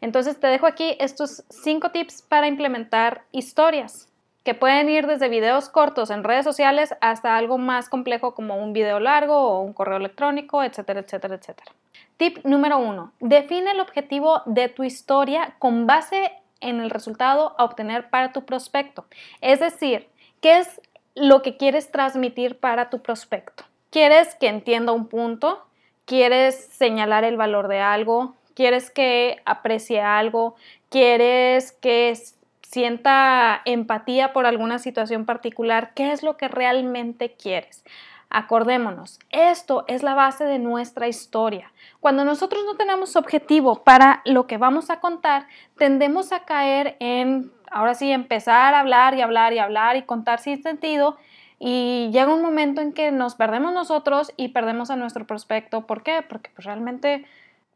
Entonces 0.00 0.40
te 0.40 0.46
dejo 0.46 0.66
aquí 0.66 0.96
estos 1.00 1.44
cinco 1.50 1.90
tips 1.90 2.22
para 2.22 2.46
implementar 2.46 3.24
historias 3.30 4.08
que 4.42 4.54
pueden 4.54 4.88
ir 4.88 5.06
desde 5.06 5.28
videos 5.28 5.68
cortos 5.68 6.10
en 6.10 6.24
redes 6.24 6.44
sociales 6.44 6.94
hasta 7.00 7.36
algo 7.36 7.58
más 7.58 7.90
complejo 7.90 8.34
como 8.34 8.56
un 8.56 8.72
video 8.72 9.00
largo 9.00 9.36
o 9.36 9.60
un 9.60 9.74
correo 9.74 9.98
electrónico, 9.98 10.62
etcétera, 10.62 11.00
etcétera, 11.00 11.34
etcétera. 11.34 11.72
Tip 12.16 12.38
número 12.44 12.78
uno, 12.78 13.12
define 13.20 13.72
el 13.72 13.80
objetivo 13.80 14.42
de 14.46 14.68
tu 14.68 14.82
historia 14.82 15.54
con 15.58 15.86
base 15.86 16.32
en 16.60 16.80
el 16.80 16.88
resultado 16.88 17.54
a 17.58 17.64
obtener 17.64 18.08
para 18.08 18.32
tu 18.32 18.46
prospecto. 18.46 19.04
Es 19.42 19.60
decir, 19.60 20.08
¿qué 20.40 20.58
es 20.58 20.80
lo 21.14 21.42
que 21.42 21.58
quieres 21.58 21.92
transmitir 21.92 22.58
para 22.58 22.88
tu 22.88 23.02
prospecto? 23.02 23.64
Quieres 23.92 24.34
que 24.34 24.48
entienda 24.48 24.90
un 24.90 25.06
punto, 25.06 25.64
quieres 26.06 26.56
señalar 26.72 27.22
el 27.22 27.36
valor 27.36 27.68
de 27.68 27.80
algo, 27.80 28.34
quieres 28.54 28.90
que 28.90 29.40
aprecie 29.44 30.00
algo, 30.00 30.56
quieres 30.88 31.72
que 31.72 32.14
sienta 32.62 33.60
empatía 33.66 34.32
por 34.32 34.46
alguna 34.46 34.78
situación 34.78 35.26
particular, 35.26 35.92
¿qué 35.94 36.10
es 36.10 36.22
lo 36.22 36.38
que 36.38 36.48
realmente 36.48 37.34
quieres? 37.34 37.84
Acordémonos, 38.30 39.18
esto 39.28 39.84
es 39.88 40.02
la 40.02 40.14
base 40.14 40.44
de 40.44 40.58
nuestra 40.58 41.06
historia. 41.06 41.70
Cuando 42.00 42.24
nosotros 42.24 42.64
no 42.64 42.76
tenemos 42.76 43.14
objetivo 43.14 43.84
para 43.84 44.22
lo 44.24 44.46
que 44.46 44.56
vamos 44.56 44.88
a 44.88 45.00
contar, 45.00 45.46
tendemos 45.76 46.32
a 46.32 46.46
caer 46.46 46.96
en, 46.98 47.52
ahora 47.70 47.92
sí, 47.92 48.10
empezar 48.10 48.72
a 48.72 48.80
hablar 48.80 49.14
y 49.14 49.20
hablar 49.20 49.52
y 49.52 49.58
hablar 49.58 49.96
y 49.96 50.02
contar 50.04 50.38
sin 50.38 50.62
sentido 50.62 51.18
y 51.64 52.10
llega 52.10 52.34
un 52.34 52.42
momento 52.42 52.80
en 52.80 52.92
que 52.92 53.12
nos 53.12 53.36
perdemos 53.36 53.72
nosotros 53.72 54.32
y 54.36 54.48
perdemos 54.48 54.90
a 54.90 54.96
nuestro 54.96 55.28
prospecto. 55.28 55.86
¿Por 55.86 56.02
qué? 56.02 56.20
Porque 56.28 56.50
pues, 56.56 56.66
realmente 56.66 57.24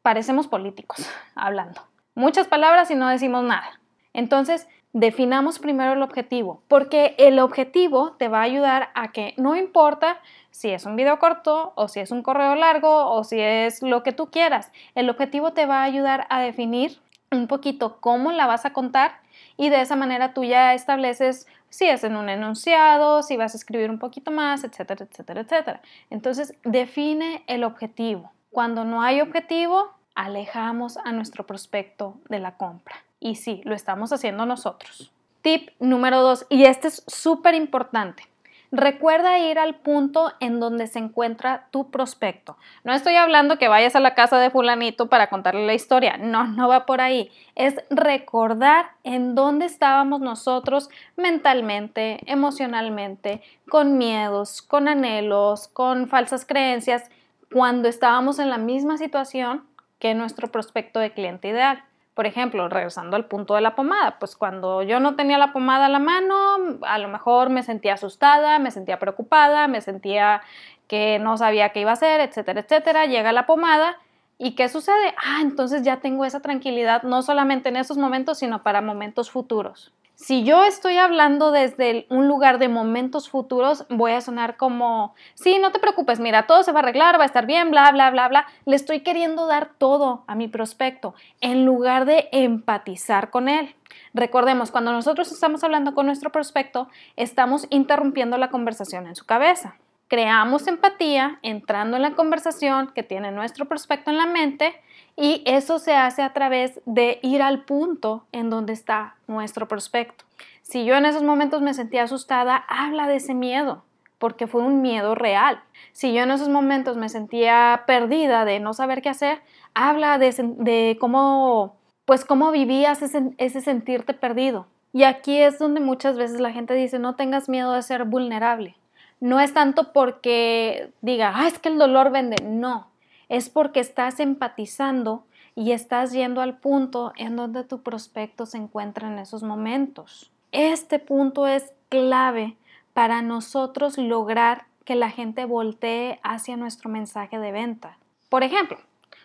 parecemos 0.02 0.49
políticos 0.49 1.09
hablando. 1.37 1.83
Muchas 2.16 2.49
palabras 2.49 2.90
y 2.90 2.97
no 2.97 3.09
decimos 3.09 3.45
nada. 3.45 3.78
Entonces, 4.12 4.66
definamos 4.93 5.61
primero 5.61 5.93
el 5.93 6.02
objetivo, 6.02 6.62
porque 6.66 7.14
el 7.19 7.38
objetivo 7.38 8.14
te 8.14 8.26
va 8.26 8.40
a 8.40 8.43
ayudar 8.43 8.88
a 8.97 9.12
que 9.12 9.35
no 9.37 9.55
importa 9.55 10.19
si 10.50 10.71
es 10.71 10.85
un 10.85 10.97
video 10.97 11.21
corto 11.21 11.73
o 11.76 11.87
si 11.87 12.00
es 12.00 12.11
un 12.11 12.23
correo 12.23 12.57
largo 12.57 13.12
o 13.12 13.23
si 13.23 13.38
es 13.38 13.83
lo 13.83 14.02
que 14.02 14.11
tú 14.11 14.33
quieras, 14.33 14.73
el 14.97 15.09
objetivo 15.11 15.52
te 15.52 15.64
va 15.64 15.83
a 15.83 15.85
ayudar 15.85 16.26
a 16.31 16.40
definir 16.40 16.99
un 17.31 17.47
poquito 17.47 17.99
cómo 18.00 18.33
la 18.33 18.47
vas 18.47 18.64
a 18.66 18.73
contar 18.73 19.21
y 19.57 19.69
de 19.69 19.81
esa 19.81 19.95
manera 19.95 20.35
tú 20.35 20.43
ya 20.43 20.75
estableces 20.75 21.47
si 21.69 21.87
es 21.87 22.05
en 22.05 22.17
un 22.17 22.29
enunciado, 22.29 23.23
si 23.23 23.37
vas 23.37 23.55
a 23.55 23.57
escribir 23.57 23.91
un 23.91 23.99
poquito 23.99 24.31
más, 24.31 24.65
etcétera, 24.65 25.07
etcétera, 25.11 25.41
etcétera. 25.43 25.81
Entonces, 26.11 26.55
define 26.65 27.45
el 27.47 27.65
objetivo. 27.65 28.33
Cuando 28.51 28.85
no 28.85 29.03
hay 29.03 29.21
objetivo, 29.21 29.91
alejamos 30.15 30.97
a 30.97 31.13
nuestro 31.13 31.47
prospecto 31.47 32.15
de 32.29 32.41
la 32.41 32.57
compra. 32.57 32.97
Y 33.21 33.37
sí, 33.37 33.61
lo 33.65 33.75
estamos 33.75 34.13
haciendo 34.13 34.47
nosotros. 34.47 35.13
Tip 35.43 35.71
número 35.79 36.23
dos, 36.23 36.47
y 36.49 36.65
este 36.65 36.89
es 36.89 37.05
súper 37.07 37.55
importante. 37.55 38.25
Recuerda 38.73 39.39
ir 39.39 39.59
al 39.59 39.77
punto 39.77 40.33
en 40.41 40.61
donde 40.61 40.87
se 40.87 40.99
encuentra 40.99 41.69
tu 41.71 41.91
prospecto. 41.91 42.57
No 42.85 42.93
estoy 42.93 43.15
hablando 43.15 43.59
que 43.59 43.69
vayas 43.69 43.95
a 43.97 44.01
la 44.01 44.15
casa 44.15 44.39
de 44.39 44.51
fulanito 44.51 45.09
para 45.09 45.29
contarle 45.29 45.67
la 45.67 45.75
historia. 45.75 46.17
No, 46.17 46.47
no 46.47 46.69
va 46.69 46.87
por 46.87 47.01
ahí. 47.01 47.31
Es 47.55 47.75
recordar 47.91 48.87
en 49.05 49.35
dónde 49.35 49.67
estábamos 49.67 50.21
nosotros 50.21 50.91
mentalmente, 51.17 52.21
emocionalmente, 52.27 53.43
con 53.69 53.99
miedos, 53.99 54.63
con 54.63 54.89
anhelos, 54.89 55.69
con 55.69 56.09
falsas 56.09 56.45
creencias, 56.45 57.11
cuando 57.53 57.89
estábamos 57.89 58.39
en 58.39 58.51
la 58.51 58.59
misma 58.59 58.99
situación 58.99 59.65
que 59.99 60.15
nuestro 60.15 60.51
prospecto 60.51 61.01
de 61.01 61.13
cliente 61.13 61.49
ideal. 61.49 61.83
Por 62.17 62.25
ejemplo, 62.25 62.67
regresando 62.71 63.15
al 63.15 63.27
punto 63.27 63.57
de 63.57 63.61
la 63.61 63.75
pomada, 63.75 64.19
pues 64.19 64.37
cuando 64.37 64.83
yo 64.83 65.01
no 65.01 65.17
tenía 65.17 65.37
la 65.37 65.53
pomada 65.53 65.85
a 65.85 65.89
la 65.91 65.99
mano, 65.99 66.79
a 66.81 66.97
lo 66.97 67.09
mejor 67.09 67.51
me 67.51 67.63
sentía 67.63 67.93
asustada, 67.93 68.59
me 68.59 68.71
sentía 68.71 68.99
preocupada, 68.99 69.69
me 69.69 69.83
sentía 69.83 70.41
que 70.89 71.19
no 71.19 71.37
sabía 71.37 71.73
qué 71.73 71.83
iba 71.83 71.91
a 71.91 71.93
hacer, 71.93 72.23
etcétera, 72.23 72.61
etcétera. 72.61 73.05
Llega 73.05 73.33
la 73.33 73.45
pomada 73.45 73.99
y 74.39 74.55
¿qué 74.55 74.71
sucede? 74.71 75.15
Ah, 75.23 75.41
entonces 75.43 75.83
ya 75.83 75.99
tengo 75.99 76.25
esa 76.25 76.41
tranquilidad, 76.41 77.03
no 77.03 77.21
solamente 77.21 77.69
en 77.69 77.77
esos 77.77 77.99
momentos, 77.99 78.39
sino 78.39 78.63
para 78.63 78.81
momentos 78.81 79.31
futuros. 79.31 79.93
Si 80.17 80.45
yo 80.45 80.65
estoy 80.65 80.97
hablando 80.97 81.53
desde 81.53 82.07
un 82.09 82.27
lugar 82.27 82.59
de 82.59 82.71
momentos 82.71 83.29
futuros, 83.29 83.85
voy 83.91 84.13
a 84.13 84.23
sonar 84.23 84.57
como, 84.57 85.15
sí, 85.35 85.59
no 85.59 85.73
te 85.73 85.79
preocupes, 85.79 86.21
mira, 86.21 86.47
todo 86.47 86.63
se 86.63 86.73
va 86.73 86.81
a 86.81 86.83
arreglar, 86.83 87.19
va 87.19 87.25
a 87.25 87.27
estar 87.27 87.45
bien, 87.45 87.71
bla, 87.71 87.93
bla, 87.93 88.11
bla, 88.11 88.27
bla. 88.29 88.47
Le 88.65 88.77
estoy 88.77 89.01
queriendo 89.01 89.47
dar 89.47 89.73
todo 89.77 90.25
a 90.27 90.35
mi 90.35 90.49
prospecto 90.49 91.15
en 91.43 91.67
lugar 91.67 92.07
de 92.07 92.31
empatizar 92.33 93.29
con 93.29 93.51
él. 93.51 93.77
Recordemos, 94.15 94.71
cuando 94.71 94.91
nosotros 94.91 95.31
estamos 95.31 95.63
hablando 95.65 95.95
con 95.95 96.07
nuestro 96.07 96.33
prospecto, 96.33 96.89
estamos 97.17 97.67
interrumpiendo 97.69 98.39
la 98.39 98.49
conversación 98.49 99.07
en 99.07 99.17
su 99.17 99.27
cabeza. 99.27 99.77
Creamos 100.09 100.69
empatía 100.69 101.39
entrando 101.43 101.97
en 101.97 102.03
la 102.03 102.15
conversación 102.15 102.93
que 102.95 103.03
tiene 103.03 103.33
nuestro 103.33 103.67
prospecto 103.67 104.11
en 104.11 104.19
la 104.19 104.27
mente 104.27 104.75
y 105.17 105.43
eso 105.47 105.79
se 105.79 105.95
hace 105.95 106.23
a 106.23 106.33
través 106.33 106.81
de 106.85 107.19
ir 107.23 107.43
al 107.43 107.65
punto 107.65 108.25
en 108.31 108.49
donde 108.49 108.73
está 108.73 109.17
nuestro 109.27 109.67
prospecto. 109.67 110.25
Si 110.63 110.85
yo 110.85 110.97
en 110.97 111.07
esos 111.07 111.23
momentos 111.23 111.63
me 111.63 111.75
sentía 111.75 112.05
asustada, 112.05 112.57
habla 112.69 113.09
de 113.09 113.17
ese 113.17 113.35
miedo, 113.35 113.85
porque 114.19 114.47
fue 114.47 114.63
un 114.63 114.83
miedo 114.83 115.15
real. 115.15 115.61
Si 115.93 116.13
yo 116.13 116.23
en 116.23 116.31
esos 116.31 116.49
momentos 116.49 116.97
me 116.97 117.09
sentía 117.09 117.85
perdida 117.87 118.45
de 118.45 118.61
no 118.61 118.75
saber 118.75 119.03
qué 119.03 119.09
hacer, 119.09 119.41
habla 119.75 120.19
de, 120.19 120.97
cómo, 121.01 121.77
pues 122.05 122.25
cómo 122.25 122.51
vivías 122.51 123.03
ese, 123.03 123.61
sentirte 123.61 124.15
perdido. 124.15 124.67
Y 124.93 125.05
aquí 125.05 125.39
es 125.39 125.59
donde 125.59 125.81
muchas 125.81 126.17
veces 126.17 126.41
la 126.41 126.53
gente 126.53 126.75
dice, 126.75 126.99
no 126.99 127.17
tengas 127.17 127.49
miedo 127.49 127.73
de 127.73 127.83
ser 127.83 128.05
vulnerable. 128.05 128.77
No 129.21 129.41
es 129.41 129.55
tanto 129.55 129.93
porque 129.93 130.93
diga, 131.01 131.33
ah, 131.35 131.47
es 131.47 131.59
que 131.59 131.69
el 131.69 131.79
dolor 131.79 132.11
vende. 132.11 132.37
No, 132.43 132.89
es 133.29 133.49
porque 133.49 133.81
estás 133.81 134.21
empatizando 134.21 135.25
y 135.55 135.73
estás 135.73 136.13
yendo 136.13 136.43
al 136.43 136.59
punto 136.59 137.13
en 137.17 137.35
donde 137.35 137.65
tu 137.65 137.83
prospecto 137.83 138.47
se 138.47 138.59
encuentra 138.59 139.09
en 139.09 139.19
esos 139.19 139.43
momentos. 139.43 140.31
Este 140.53 140.99
punto 140.99 141.47
es 141.47 141.73
clave 141.89 142.57
para 142.93 143.23
nosotros 143.23 143.99
lograr 143.99 144.67
que 144.85 144.95
la 144.95 145.11
gente 145.11 145.45
voltee 145.45 146.21
hacia 146.23 146.57
nuestro 146.57 146.91
mensaje 146.91 147.39
de 147.39 147.53
venta. 147.53 147.99
Por 148.29 148.45
ejemplo, 148.45 148.79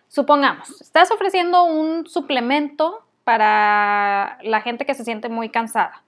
supongamos, 0.08 0.82
estás 0.82 1.12
ofreciendo 1.12 1.64
un 1.64 2.08
suplemento 2.08 3.04
para 3.24 4.40
la 4.42 4.62
gente 4.62 4.86
que 4.86 4.96
se 4.96 5.04
siente 5.04 5.30
muy 5.30 5.50
cansada. 5.50 6.02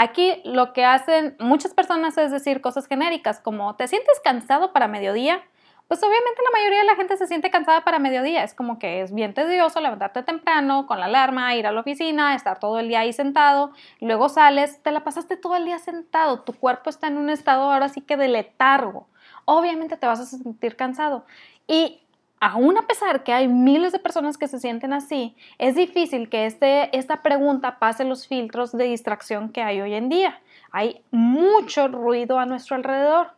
Aquí 0.00 0.40
lo 0.44 0.72
que 0.72 0.84
hacen 0.84 1.34
muchas 1.40 1.74
personas 1.74 2.16
es 2.18 2.30
decir 2.30 2.60
cosas 2.60 2.86
genéricas 2.86 3.40
como, 3.40 3.74
¿te 3.74 3.88
sientes 3.88 4.20
cansado 4.22 4.72
para 4.72 4.86
mediodía? 4.86 5.42
pues 5.88 6.02
obviamente 6.02 6.42
la 6.44 6.50
mayoría 6.58 6.80
de 6.80 6.84
la 6.84 6.96
gente 6.96 7.16
se 7.16 7.26
siente 7.26 7.50
cansada 7.50 7.82
para 7.82 7.98
mediodía. 7.98 8.44
Es 8.44 8.52
como 8.52 8.78
que 8.78 9.00
es 9.00 9.12
bien 9.14 9.32
tedioso 9.32 9.80
levantarte 9.80 10.22
temprano 10.22 10.86
con 10.86 11.00
la 11.00 11.06
alarma, 11.06 11.54
ir 11.54 11.66
a 11.66 11.72
la 11.72 11.80
oficina, 11.80 12.34
estar 12.34 12.58
todo 12.58 12.78
el 12.78 12.88
día 12.88 13.00
ahí 13.00 13.14
sentado, 13.14 13.72
luego 14.00 14.28
sales, 14.28 14.82
te 14.82 14.92
la 14.92 15.02
pasaste 15.02 15.38
todo 15.38 15.56
el 15.56 15.64
día 15.64 15.78
sentado, 15.78 16.42
tu 16.42 16.52
cuerpo 16.52 16.90
está 16.90 17.06
en 17.06 17.16
un 17.16 17.30
estado 17.30 17.72
ahora 17.72 17.88
sí 17.88 18.02
que 18.02 18.18
de 18.18 18.28
letargo. 18.28 19.08
Obviamente 19.46 19.96
te 19.96 20.06
vas 20.06 20.20
a 20.20 20.26
sentir 20.26 20.76
cansado. 20.76 21.24
Y 21.66 22.02
aún 22.40 22.76
a 22.78 22.86
pesar 22.86 23.24
que 23.24 23.32
hay 23.32 23.48
miles 23.48 23.92
de 23.92 23.98
personas 23.98 24.38
que 24.38 24.48
se 24.48 24.58
sienten 24.58 24.92
así, 24.92 25.36
es 25.58 25.74
difícil 25.74 26.28
que 26.28 26.46
este, 26.46 26.96
esta 26.96 27.22
pregunta 27.22 27.78
pase 27.78 28.04
los 28.04 28.26
filtros 28.26 28.72
de 28.72 28.84
distracción 28.84 29.50
que 29.50 29.62
hay 29.62 29.80
hoy 29.80 29.94
en 29.94 30.08
día. 30.08 30.40
Hay 30.70 31.02
mucho 31.10 31.88
ruido 31.88 32.38
a 32.38 32.46
nuestro 32.46 32.76
alrededor. 32.76 33.28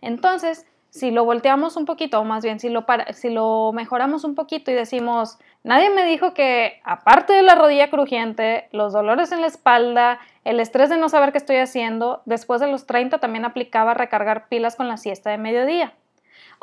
Entonces, 0.00 0.66
si 0.94 1.10
lo 1.10 1.24
volteamos 1.24 1.76
un 1.76 1.86
poquito, 1.86 2.20
o 2.20 2.24
más 2.24 2.44
bien 2.44 2.60
si 2.60 2.68
lo, 2.68 2.86
si 3.14 3.28
lo 3.28 3.72
mejoramos 3.72 4.22
un 4.22 4.36
poquito 4.36 4.70
y 4.70 4.74
decimos, 4.74 5.38
nadie 5.64 5.90
me 5.90 6.04
dijo 6.04 6.34
que 6.34 6.80
aparte 6.84 7.32
de 7.32 7.42
la 7.42 7.56
rodilla 7.56 7.90
crujiente, 7.90 8.68
los 8.70 8.92
dolores 8.92 9.32
en 9.32 9.40
la 9.40 9.48
espalda, 9.48 10.20
el 10.44 10.60
estrés 10.60 10.90
de 10.90 10.96
no 10.96 11.08
saber 11.08 11.32
qué 11.32 11.38
estoy 11.38 11.56
haciendo, 11.56 12.22
después 12.26 12.60
de 12.60 12.68
los 12.68 12.86
30 12.86 13.18
también 13.18 13.44
aplicaba 13.44 13.94
recargar 13.94 14.48
pilas 14.48 14.76
con 14.76 14.86
la 14.86 14.96
siesta 14.96 15.30
de 15.30 15.38
mediodía. 15.38 15.94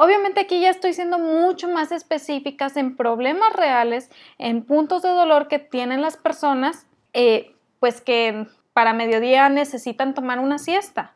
Obviamente 0.04 0.40
aquí 0.40 0.60
ya 0.60 0.72
estoy 0.72 0.94
siendo 0.94 1.20
mucho 1.20 1.70
más 1.70 1.92
específicas 1.92 2.76
en 2.76 2.98
problemas 2.98 3.54
reales, 3.54 4.10
en 4.40 4.64
puntos 4.64 5.04
de 5.04 5.10
dolor 5.10 5.48
que 5.48 5.60
tienen 5.60 6.02
las 6.02 6.18
personas, 6.18 6.88
eh, 7.14 7.54
pues 7.80 8.02
que 8.02 8.48
para 8.74 8.94
mediodía 8.94 9.48
necesitan 9.50 10.16
tomar 10.16 10.40
una 10.40 10.58
siesta 10.58 11.14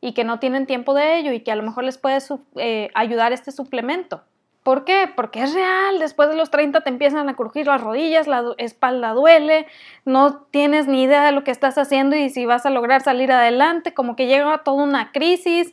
y 0.00 0.14
que 0.14 0.24
no 0.24 0.40
tienen 0.40 0.66
tiempo 0.66 0.94
de 0.94 1.16
ello 1.16 1.30
y 1.30 1.42
que 1.42 1.52
a 1.52 1.54
lo 1.54 1.62
mejor 1.62 1.84
les 1.84 1.96
puede 1.96 2.18
eh, 2.56 2.90
ayudar 2.96 3.32
este 3.32 3.52
suplemento. 3.52 4.24
¿Por 4.64 4.84
qué? 4.84 5.08
Porque 5.14 5.44
es 5.44 5.54
real, 5.54 6.00
después 6.00 6.28
de 6.28 6.34
los 6.34 6.50
30 6.50 6.80
te 6.80 6.90
empiezan 6.90 7.28
a 7.28 7.36
crujir 7.36 7.68
las 7.68 7.82
rodillas, 7.82 8.26
la 8.26 8.42
espalda 8.58 9.12
duele, 9.12 9.68
no 10.04 10.38
tienes 10.50 10.88
ni 10.88 11.04
idea 11.04 11.24
de 11.24 11.30
lo 11.30 11.44
que 11.44 11.52
estás 11.52 11.78
haciendo 11.78 12.16
y 12.16 12.30
si 12.30 12.46
vas 12.46 12.66
a 12.66 12.70
lograr 12.70 13.00
salir 13.00 13.30
adelante, 13.30 13.94
como 13.94 14.16
que 14.16 14.26
llega 14.26 14.64
toda 14.64 14.82
una 14.82 15.12
crisis 15.12 15.72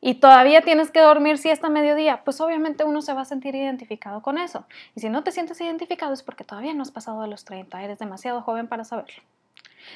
y 0.00 0.14
todavía 0.14 0.62
tienes 0.62 0.90
que 0.90 1.00
dormir 1.00 1.38
si 1.38 1.50
a 1.50 1.68
mediodía, 1.68 2.22
pues 2.24 2.40
obviamente 2.40 2.84
uno 2.84 3.02
se 3.02 3.12
va 3.12 3.22
a 3.22 3.24
sentir 3.24 3.54
identificado 3.54 4.22
con 4.22 4.38
eso. 4.38 4.64
Y 4.94 5.00
si 5.00 5.08
no 5.08 5.24
te 5.24 5.32
sientes 5.32 5.60
identificado 5.60 6.12
es 6.12 6.22
porque 6.22 6.44
todavía 6.44 6.72
no 6.74 6.82
has 6.82 6.92
pasado 6.92 7.22
de 7.22 7.28
los 7.28 7.44
30, 7.44 7.82
eres 7.82 7.98
demasiado 7.98 8.42
joven 8.42 8.68
para 8.68 8.84
saberlo. 8.84 9.22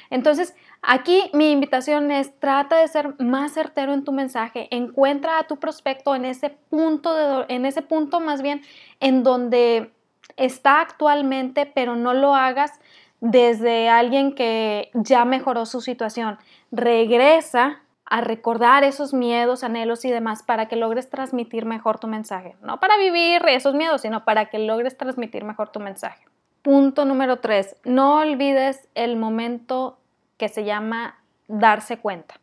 Entonces, 0.09 0.55
aquí 0.81 1.29
mi 1.33 1.51
invitación 1.51 2.11
es 2.11 2.37
trata 2.39 2.77
de 2.77 2.87
ser 2.87 3.15
más 3.19 3.53
certero 3.53 3.93
en 3.93 4.03
tu 4.03 4.11
mensaje, 4.11 4.67
encuentra 4.71 5.39
a 5.39 5.43
tu 5.43 5.57
prospecto 5.57 6.15
en 6.15 6.25
ese 6.25 6.49
punto 6.49 7.13
de, 7.13 7.45
en 7.49 7.65
ese 7.65 7.81
punto 7.81 8.19
más 8.19 8.41
bien 8.41 8.61
en 8.99 9.23
donde 9.23 9.91
está 10.35 10.81
actualmente, 10.81 11.65
pero 11.65 11.95
no 11.95 12.13
lo 12.13 12.35
hagas 12.35 12.79
desde 13.21 13.87
alguien 13.87 14.35
que 14.35 14.89
ya 14.93 15.25
mejoró 15.25 15.65
su 15.65 15.79
situación. 15.79 16.37
Regresa 16.71 17.82
a 18.13 18.21
recordar 18.21 18.83
esos 18.83 19.11
miedos, 19.11 19.63
anhelos 19.63 20.05
y 20.05 20.11
demás 20.11 20.43
para 20.43 20.67
que 20.67 20.75
logres 20.75 21.09
transmitir 21.09 21.65
mejor 21.65 21.97
tu 21.97 22.05
mensaje. 22.05 22.55
No 22.61 22.79
para 22.79 22.95
vivir 22.97 23.41
esos 23.47 23.73
miedos, 23.73 24.01
sino 24.01 24.23
para 24.23 24.51
que 24.51 24.59
logres 24.59 24.95
transmitir 24.95 25.43
mejor 25.43 25.69
tu 25.69 25.79
mensaje. 25.79 26.23
Punto 26.61 27.05
número 27.05 27.39
tres, 27.39 27.75
no 27.85 28.19
olvides 28.19 28.87
el 28.93 29.15
momento 29.15 29.97
que 30.37 30.47
se 30.47 30.63
llama 30.63 31.17
darse 31.47 31.97
cuenta. 31.97 32.35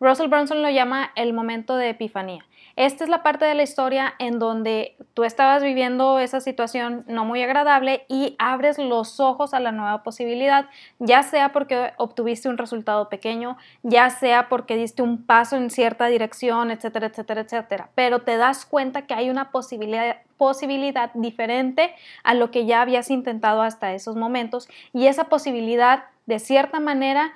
Russell 0.00 0.26
Brunson 0.26 0.60
lo 0.60 0.70
llama 0.70 1.12
el 1.14 1.32
momento 1.32 1.76
de 1.76 1.90
epifanía. 1.90 2.44
Esta 2.76 3.04
es 3.04 3.10
la 3.10 3.22
parte 3.22 3.44
de 3.44 3.54
la 3.54 3.62
historia 3.62 4.14
en 4.18 4.38
donde 4.38 4.96
tú 5.14 5.24
estabas 5.24 5.62
viviendo 5.62 6.18
esa 6.18 6.40
situación 6.40 7.04
no 7.06 7.24
muy 7.24 7.42
agradable 7.42 8.04
y 8.08 8.34
abres 8.38 8.78
los 8.78 9.20
ojos 9.20 9.54
a 9.54 9.60
la 9.60 9.72
nueva 9.72 10.02
posibilidad, 10.02 10.66
ya 10.98 11.22
sea 11.22 11.52
porque 11.52 11.92
obtuviste 11.98 12.48
un 12.48 12.58
resultado 12.58 13.08
pequeño, 13.08 13.56
ya 13.82 14.10
sea 14.10 14.48
porque 14.48 14.76
diste 14.76 15.02
un 15.02 15.24
paso 15.24 15.56
en 15.56 15.70
cierta 15.70 16.06
dirección, 16.06 16.70
etcétera, 16.70 17.08
etcétera, 17.08 17.42
etcétera. 17.42 17.90
Pero 17.94 18.20
te 18.20 18.36
das 18.36 18.64
cuenta 18.64 19.06
que 19.06 19.14
hay 19.14 19.30
una 19.30 19.50
posibilidad, 19.50 20.16
posibilidad 20.36 21.10
diferente 21.14 21.94
a 22.24 22.34
lo 22.34 22.50
que 22.50 22.66
ya 22.66 22.80
habías 22.80 23.10
intentado 23.10 23.62
hasta 23.62 23.92
esos 23.92 24.16
momentos 24.16 24.68
y 24.92 25.06
esa 25.06 25.24
posibilidad 25.24 26.04
de 26.26 26.38
cierta 26.38 26.80
manera 26.80 27.32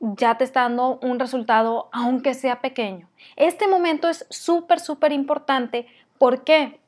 ya 0.00 0.36
te 0.36 0.44
está 0.44 0.62
dando 0.62 0.98
un 1.02 1.18
resultado, 1.18 1.88
aunque 1.92 2.34
sea 2.34 2.60
pequeño. 2.60 3.08
Este 3.36 3.68
momento 3.68 4.08
es 4.08 4.26
súper, 4.30 4.80
súper 4.80 5.12
importante. 5.12 5.86
¿Por 6.18 6.44
qué? 6.44 6.80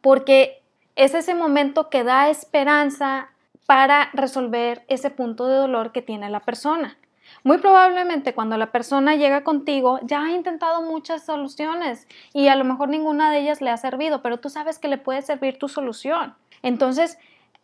Porque 0.00 0.62
es 0.96 1.14
ese 1.14 1.34
momento 1.34 1.88
que 1.88 2.04
da 2.04 2.28
esperanza 2.28 3.30
para 3.66 4.10
resolver 4.12 4.84
ese 4.88 5.10
punto 5.10 5.46
de 5.46 5.56
dolor 5.56 5.92
que 5.92 6.02
tiene 6.02 6.30
la 6.30 6.40
persona. 6.40 6.98
Muy 7.44 7.58
probablemente 7.58 8.34
cuando 8.34 8.56
la 8.56 8.72
persona 8.72 9.14
llega 9.14 9.44
contigo 9.44 10.00
ya 10.02 10.24
ha 10.24 10.30
intentado 10.30 10.82
muchas 10.82 11.24
soluciones 11.24 12.08
y 12.32 12.48
a 12.48 12.56
lo 12.56 12.64
mejor 12.64 12.88
ninguna 12.88 13.30
de 13.30 13.40
ellas 13.40 13.60
le 13.60 13.70
ha 13.70 13.76
servido, 13.76 14.22
pero 14.22 14.40
tú 14.40 14.48
sabes 14.48 14.78
que 14.78 14.88
le 14.88 14.98
puede 14.98 15.22
servir 15.22 15.58
tu 15.58 15.68
solución. 15.68 16.34
Entonces, 16.62 17.18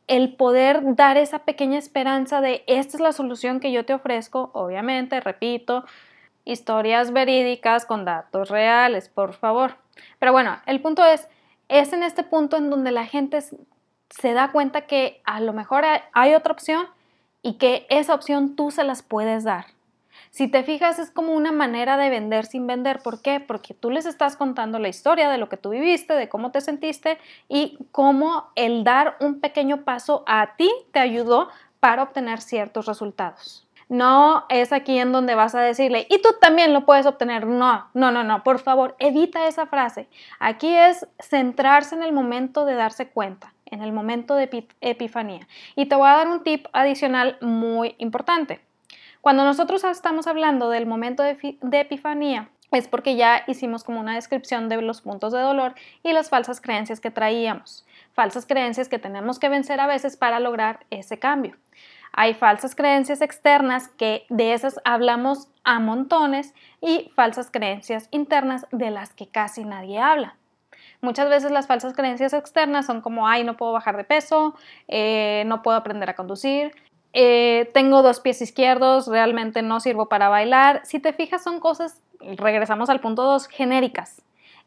el 0.07 0.35
poder 0.35 0.95
dar 0.97 1.17
esa 1.17 1.41
pequeña 1.41 1.79
esperanza 1.79 2.41
de 2.41 2.63
esta 2.67 2.97
es 2.97 3.01
la 3.01 3.13
solución 3.13 3.61
que 3.61 3.73
yo 3.73 3.85
te 3.85 3.95
ofrezco, 3.95 4.51
obviamente, 4.53 5.21
repito, 5.21 5.85
historias 6.45 7.13
verídicas 7.13 7.87
con 7.87 8.05
datos 8.05 8.51
reales, 8.51 9.09
por 9.09 9.33
favor. 9.33 9.77
Pero 10.19 10.33
bueno, 10.33 10.59
el 10.67 10.81
punto 10.81 11.05
es, 11.05 11.29
es 11.69 11.93
en 11.93 12.03
este 12.03 12.23
punto 12.23 12.57
en 12.57 12.71
donde 12.71 12.91
la 12.93 13.07
gente 13.07 13.39
se 13.41 14.33
da 14.33 14.53
cuenta 14.53 14.83
que 14.83 15.23
a 15.25 15.41
lo 15.41 15.53
mejor 15.53 15.85
hay 16.13 16.35
otra 16.35 16.53
opción 16.53 16.87
y 17.43 17.55
que 17.55 17.87
esa 17.89 18.15
opción 18.15 18.57
tú 18.57 18.71
se 18.71 18.85
las 18.85 19.03
puedes 19.03 19.45
dar. 19.45 19.67
Si 20.35 20.49
te 20.49 20.65
fijas, 20.65 20.99
es 20.99 21.13
como 21.13 21.33
una 21.33 21.53
manera 21.53 21.97
de 21.97 22.11
vender 22.11 22.45
sin 22.45 22.67
vender. 22.67 22.99
¿Por 23.05 23.23
qué? 23.23 23.39
Porque 23.39 23.73
tú 23.73 23.93
les 23.93 24.05
estás 24.05 24.37
contando 24.37 24.81
la 24.81 24.89
historia 24.89 25.31
de 25.31 25.39
lo 25.39 25.49
que 25.49 25.57
tú 25.57 25.71
viviste, 25.71 26.13
de 26.13 26.29
cómo 26.29 26.51
te 26.51 26.61
sentiste 26.61 27.19
y 27.49 27.79
cómo 27.93 28.49
el 28.57 28.83
dar 28.83 29.17
un 29.21 29.39
pequeño 29.39 29.85
paso 29.85 30.25
a 30.27 30.57
ti 30.57 30.69
te 30.91 30.99
ayudó 30.99 31.51
para 31.79 32.03
obtener 32.03 32.41
ciertos 32.41 32.87
resultados. 32.87 33.69
No 33.89 34.45
es 34.49 34.73
aquí 34.73 34.99
en 34.99 35.13
donde 35.13 35.37
vas 35.37 35.55
a 35.55 35.61
decirle, 35.61 36.09
y 36.11 36.21
tú 36.21 36.31
también 36.41 36.73
lo 36.73 36.85
puedes 36.85 37.07
obtener. 37.07 37.47
No, 37.47 37.87
no, 37.95 38.11
no, 38.11 38.25
no, 38.25 38.43
por 38.43 38.59
favor, 38.59 38.97
evita 38.99 39.47
esa 39.47 39.67
frase. 39.67 40.09
Aquí 40.41 40.75
es 40.75 41.07
centrarse 41.21 41.95
en 41.95 42.03
el 42.03 42.13
momento 42.13 42.65
de 42.65 42.75
darse 42.75 43.07
cuenta, 43.07 43.55
en 43.67 43.85
el 43.85 43.93
momento 43.93 44.35
de 44.35 44.67
epifanía. 44.81 45.47
Y 45.77 45.87
te 45.87 45.95
voy 45.95 46.09
a 46.09 46.17
dar 46.17 46.27
un 46.27 46.43
tip 46.43 46.67
adicional 46.73 47.39
muy 47.41 47.95
importante. 47.99 48.63
Cuando 49.25 49.43
nosotros 49.43 49.83
estamos 49.85 50.27
hablando 50.27 50.69
del 50.69 50.85
momento 50.85 51.23
de, 51.23 51.57
epifanía, 51.81 52.51
es 52.73 52.89
porque 52.89 53.17
ya 53.17 53.43
hicimos 53.47 53.83
como 53.83 53.99
una 53.99 54.17
descripción 54.17 54.69
de 54.69 54.83
los 54.83 55.01
puntos 55.01 55.33
de 55.33 55.41
dolor 55.41 55.75
y 56.03 56.13
las 56.13 56.29
falsas 56.29 56.61
creencias 56.61 57.01
que 57.01 57.11
traíamos. 57.11 57.87
Falsas 58.13 58.45
creencias 58.45 58.91
que 58.91 58.99
tenemos 58.99 59.39
que 59.39 59.49
vencer 59.49 59.81
a 59.81 59.87
veces 59.87 60.19
para 60.19 60.41
lograr 60.41 60.81
ese 60.91 61.19
cambio. 61.19 61.57
Hay 62.13 62.35
falsas 62.35 62.75
creencias 62.75 63.23
externas 63.23 63.89
que 63.89 64.27
de 64.29 64.53
esas 64.53 64.79
hablamos 64.85 65.49
a 65.65 65.81
montones 65.81 66.53
y 66.83 67.11
falsas 67.17 67.51
creencias 67.51 68.09
internas 68.11 68.67
de 68.73 68.91
las 68.91 69.15
que 69.15 69.27
casi 69.27 69.65
nadie 69.65 70.01
habla. 70.01 70.37
Muchas 71.01 71.31
veces 71.31 71.51
las 71.51 71.67
falsas 71.67 71.95
creencias 71.95 72.35
externas 72.35 72.85
son 72.85 73.01
como, 73.01 73.27
ay, 73.27 73.43
no 73.43 73.57
puedo 73.57 73.73
bajar 73.73 73.97
de 73.97 74.05
peso, 74.05 74.55
eh, 74.87 75.45
no 75.47 75.63
puedo 75.63 75.79
aprender 75.79 76.11
a 76.11 76.15
conducir, 76.15 76.73
eh, 77.15 77.71
tengo 77.73 78.03
dos 78.03 78.19
pies 78.19 78.43
izquierdos, 78.43 79.07
realmente 79.07 79.63
no 79.63 79.79
sirvo 79.79 80.09
para 80.09 80.29
bailar. 80.29 80.83
Si 80.85 80.99
te 80.99 81.13
fijas, 81.13 81.45
son 81.45 81.61
cosas, 81.61 82.03
regresamos 82.21 82.91
al 82.91 83.01
punto 83.01 83.23
2, 83.23 83.47
genéricas. 83.47 84.21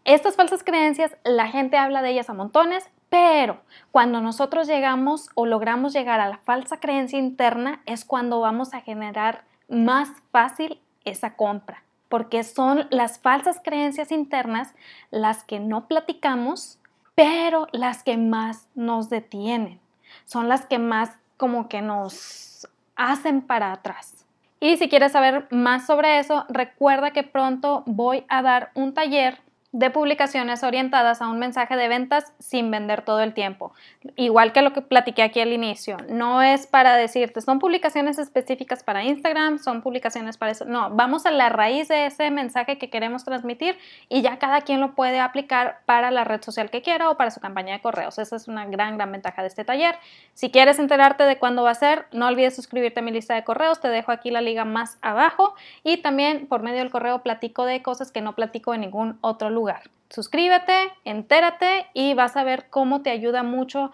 Estas 0.06 0.38
falsas 0.38 0.64
creencias, 0.64 1.18
la 1.26 1.50
gente 1.50 1.78
habla 1.78 2.02
de 2.02 2.12
ellas 2.12 2.30
a 2.30 2.34
montones, 2.34 2.90
pero 3.10 3.60
cuando 3.92 4.22
nosotros 4.22 4.66
llegamos 4.66 5.30
o 5.36 5.46
logramos 5.46 5.92
llegar 5.92 6.22
a 6.22 6.30
la 6.30 6.38
falsa 6.38 6.80
creencia 6.80 7.20
interna 7.20 7.82
es 7.86 8.06
cuando 8.06 8.40
vamos 8.40 8.74
a 8.74 8.80
generar 8.80 9.44
más 9.68 10.10
fácil 10.32 10.80
esa 11.04 11.36
compra, 11.36 11.84
porque 12.08 12.46
son 12.46 12.88
las 12.90 13.20
falsas 13.20 13.60
creencias 13.62 14.14
internas 14.14 14.74
las 15.12 15.44
que 15.44 15.60
no 15.60 15.90
platicamos, 15.90 16.80
pero 17.14 17.68
las 17.74 18.04
que 18.04 18.16
más 18.16 18.70
nos 18.76 19.10
detienen, 19.10 19.82
son 20.24 20.48
las 20.48 20.66
que 20.66 20.80
más 20.80 21.12
como 21.38 21.70
que 21.70 21.82
nos 21.82 22.68
hacen 22.96 23.42
para 23.42 23.72
atrás. 23.72 24.26
Y 24.60 24.78
si 24.78 24.90
quieres 24.90 25.12
saber 25.12 25.48
más 25.52 25.86
sobre 25.86 26.20
eso, 26.20 26.46
recuerda 26.50 27.12
que 27.12 27.24
pronto 27.24 27.84
voy 27.86 28.26
a 28.28 28.42
dar 28.42 28.72
un 28.74 28.94
taller 28.94 29.40
de 29.74 29.90
publicaciones 29.90 30.64
orientadas 30.64 31.22
a 31.22 31.28
un 31.28 31.40
mensaje 31.40 31.76
de 31.76 31.90
ventas 31.90 32.34
sin 32.40 32.72
vender 32.72 33.02
todo 33.02 33.20
el 33.20 33.34
tiempo. 33.34 33.74
Igual 34.16 34.54
que 34.54 34.62
lo 34.62 34.72
que 34.72 34.82
platiqué 34.82 35.24
aquí 35.24 35.42
al 35.42 35.52
inicio, 35.52 35.98
no 36.10 36.42
es 36.42 36.68
para 36.68 36.96
decirte, 36.96 37.42
son 37.42 37.60
publicaciones 37.60 38.18
específicas 38.18 38.84
para 38.84 39.04
Instagram, 39.04 39.60
son 39.60 39.82
publicaciones 39.82 40.38
para 40.38 40.54
eso. 40.54 40.64
No, 40.64 40.92
vamos 40.92 41.26
a 41.26 41.32
la 41.32 41.50
raíz 41.50 41.90
de 41.90 42.06
ese 42.06 42.32
mensaje 42.32 42.78
que 42.78 42.90
queremos 42.90 43.26
transmitir 43.26 43.78
y 44.08 44.22
ya 44.22 44.40
cada 44.40 44.62
quien 44.62 44.80
lo 44.80 44.96
puede 44.96 45.20
aplicar 45.20 45.82
para 45.86 46.12
la 46.12 46.24
red 46.24 46.42
social 46.42 46.70
que 46.70 46.82
quiera 46.82 47.10
o 47.10 47.18
para 47.18 47.30
su 47.30 47.42
campaña 47.42 47.74
de 47.74 47.82
correos. 47.82 48.18
Esa 48.20 48.38
es 48.38 48.48
una 48.48 48.66
gran, 48.66 48.96
gran 48.96 49.12
ventaja 49.12 49.42
de 49.42 49.50
este 49.50 49.66
taller. 49.66 49.96
Si 50.34 50.50
quieres 50.50 50.80
enterarte 50.80 51.26
de 51.26 51.38
cuándo 51.38 51.64
va 51.64 51.72
a 51.72 51.76
ser, 51.76 52.06
no 52.14 52.28
olvides 52.28 52.56
suscribirte 52.56 53.02
a 53.02 53.04
mi 53.04 53.12
lista 53.12 53.36
de 53.36 53.44
correos, 53.44 53.82
te 53.82 53.90
dejo 53.90 54.14
aquí 54.14 54.32
la 54.32 54.40
liga 54.40 54.64
más 54.64 54.98
abajo 55.02 55.56
y 55.84 55.98
también 55.98 56.48
por 56.48 56.64
medio 56.64 56.80
del 56.80 56.90
correo 56.90 57.22
platico 57.22 57.66
de 57.66 57.82
cosas 57.84 58.14
que 58.14 58.22
no 58.22 58.34
platico 58.34 58.74
en 58.74 58.82
ningún 58.82 59.18
otro 59.22 59.50
lugar 59.50 59.57
lugar. 59.58 59.90
Suscríbete, 60.10 60.94
entérate 61.04 61.88
y 61.94 62.14
vas 62.14 62.38
a 62.38 62.44
ver 62.44 62.68
cómo 62.70 63.02
te 63.02 63.10
ayuda 63.10 63.44
mucho 63.44 63.92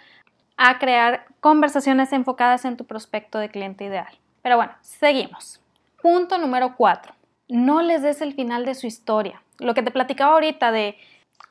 a 0.57 0.77
crear 0.77 1.25
conversaciones 1.39 2.13
enfocadas 2.13 2.65
en 2.65 2.77
tu 2.77 2.85
prospecto 2.85 3.39
de 3.39 3.49
cliente 3.49 3.85
ideal. 3.85 4.19
Pero 4.43 4.57
bueno, 4.57 4.73
seguimos. 4.81 5.61
Punto 6.01 6.37
número 6.37 6.75
4. 6.75 7.13
No 7.47 7.81
les 7.81 8.03
des 8.03 8.21
el 8.21 8.33
final 8.33 8.65
de 8.65 8.75
su 8.75 8.85
historia. 8.87 9.41
Lo 9.59 9.73
que 9.73 9.81
te 9.81 9.91
platicaba 9.91 10.33
ahorita 10.33 10.71
de 10.71 10.97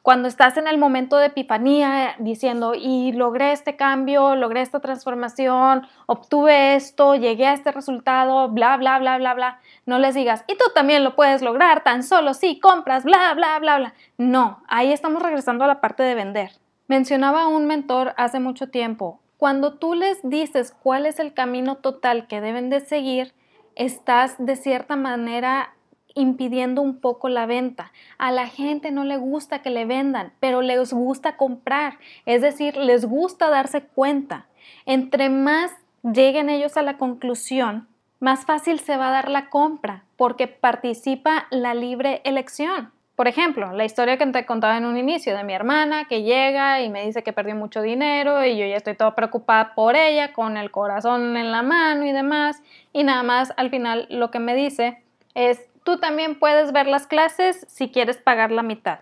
cuando 0.02 0.26
estás 0.26 0.56
en 0.56 0.66
el 0.66 0.78
momento 0.78 1.16
de 1.16 1.26
epifanía 1.26 2.16
diciendo, 2.18 2.74
y 2.74 3.12
logré 3.12 3.52
este 3.52 3.76
cambio, 3.76 4.34
logré 4.34 4.62
esta 4.62 4.80
transformación, 4.80 5.86
obtuve 6.06 6.74
esto, 6.74 7.14
llegué 7.14 7.46
a 7.46 7.52
este 7.52 7.70
resultado, 7.70 8.48
bla, 8.48 8.76
bla, 8.76 8.98
bla, 8.98 9.18
bla, 9.18 9.34
bla, 9.34 9.60
no 9.86 9.98
les 9.98 10.14
digas, 10.14 10.44
y 10.48 10.56
tú 10.56 10.64
también 10.74 11.04
lo 11.04 11.14
puedes 11.14 11.42
lograr, 11.42 11.84
tan 11.84 12.02
solo 12.02 12.34
si 12.34 12.58
compras, 12.58 13.04
bla, 13.04 13.32
bla, 13.34 13.58
bla, 13.60 13.78
bla. 13.78 13.94
No, 14.18 14.62
ahí 14.68 14.92
estamos 14.92 15.22
regresando 15.22 15.64
a 15.64 15.68
la 15.68 15.80
parte 15.80 16.02
de 16.02 16.14
vender. 16.14 16.50
Mencionaba 16.88 17.46
un 17.46 17.66
mentor 17.66 18.12
hace 18.16 18.40
mucho 18.40 18.70
tiempo, 18.70 19.20
cuando 19.36 19.74
tú 19.74 19.94
les 19.94 20.20
dices 20.22 20.72
cuál 20.82 21.04
es 21.04 21.18
el 21.18 21.34
camino 21.34 21.76
total 21.76 22.28
que 22.28 22.40
deben 22.40 22.70
de 22.70 22.80
seguir, 22.80 23.34
estás 23.74 24.36
de 24.38 24.56
cierta 24.56 24.94
manera 24.94 25.74
impidiendo 26.14 26.82
un 26.82 27.00
poco 27.00 27.28
la 27.28 27.46
venta. 27.46 27.92
A 28.18 28.30
la 28.30 28.46
gente 28.46 28.90
no 28.90 29.04
le 29.04 29.16
gusta 29.16 29.62
que 29.62 29.70
le 29.70 29.84
vendan, 29.84 30.32
pero 30.40 30.62
les 30.62 30.92
gusta 30.92 31.36
comprar, 31.36 31.98
es 32.26 32.42
decir, 32.42 32.76
les 32.76 33.04
gusta 33.04 33.50
darse 33.50 33.82
cuenta. 33.82 34.46
Entre 34.86 35.28
más 35.28 35.72
lleguen 36.02 36.50
ellos 36.50 36.76
a 36.76 36.82
la 36.82 36.98
conclusión, 36.98 37.88
más 38.20 38.44
fácil 38.44 38.78
se 38.78 38.96
va 38.96 39.08
a 39.08 39.12
dar 39.12 39.28
la 39.28 39.50
compra 39.50 40.04
porque 40.16 40.46
participa 40.46 41.46
la 41.50 41.74
libre 41.74 42.20
elección. 42.24 42.92
Por 43.16 43.28
ejemplo, 43.28 43.72
la 43.72 43.84
historia 43.84 44.16
que 44.16 44.26
te 44.26 44.46
contaba 44.46 44.78
en 44.78 44.86
un 44.86 44.96
inicio 44.96 45.36
de 45.36 45.44
mi 45.44 45.52
hermana 45.52 46.06
que 46.06 46.22
llega 46.22 46.80
y 46.80 46.88
me 46.88 47.04
dice 47.04 47.22
que 47.22 47.32
perdió 47.32 47.54
mucho 47.54 47.82
dinero 47.82 48.44
y 48.44 48.56
yo 48.56 48.64
ya 48.64 48.76
estoy 48.76 48.94
toda 48.94 49.14
preocupada 49.14 49.74
por 49.74 49.96
ella, 49.96 50.32
con 50.32 50.56
el 50.56 50.70
corazón 50.70 51.36
en 51.36 51.52
la 51.52 51.62
mano 51.62 52.06
y 52.06 52.12
demás, 52.12 52.62
y 52.92 53.04
nada 53.04 53.22
más 53.22 53.52
al 53.56 53.70
final 53.70 54.06
lo 54.08 54.30
que 54.30 54.38
me 54.38 54.54
dice 54.54 55.02
es, 55.34 55.60
tú 55.84 55.98
también 55.98 56.38
puedes 56.38 56.72
ver 56.72 56.86
las 56.86 57.06
clases 57.06 57.66
si 57.68 57.90
quieres 57.90 58.18
pagar 58.18 58.50
la 58.52 58.62
mitad. 58.62 59.00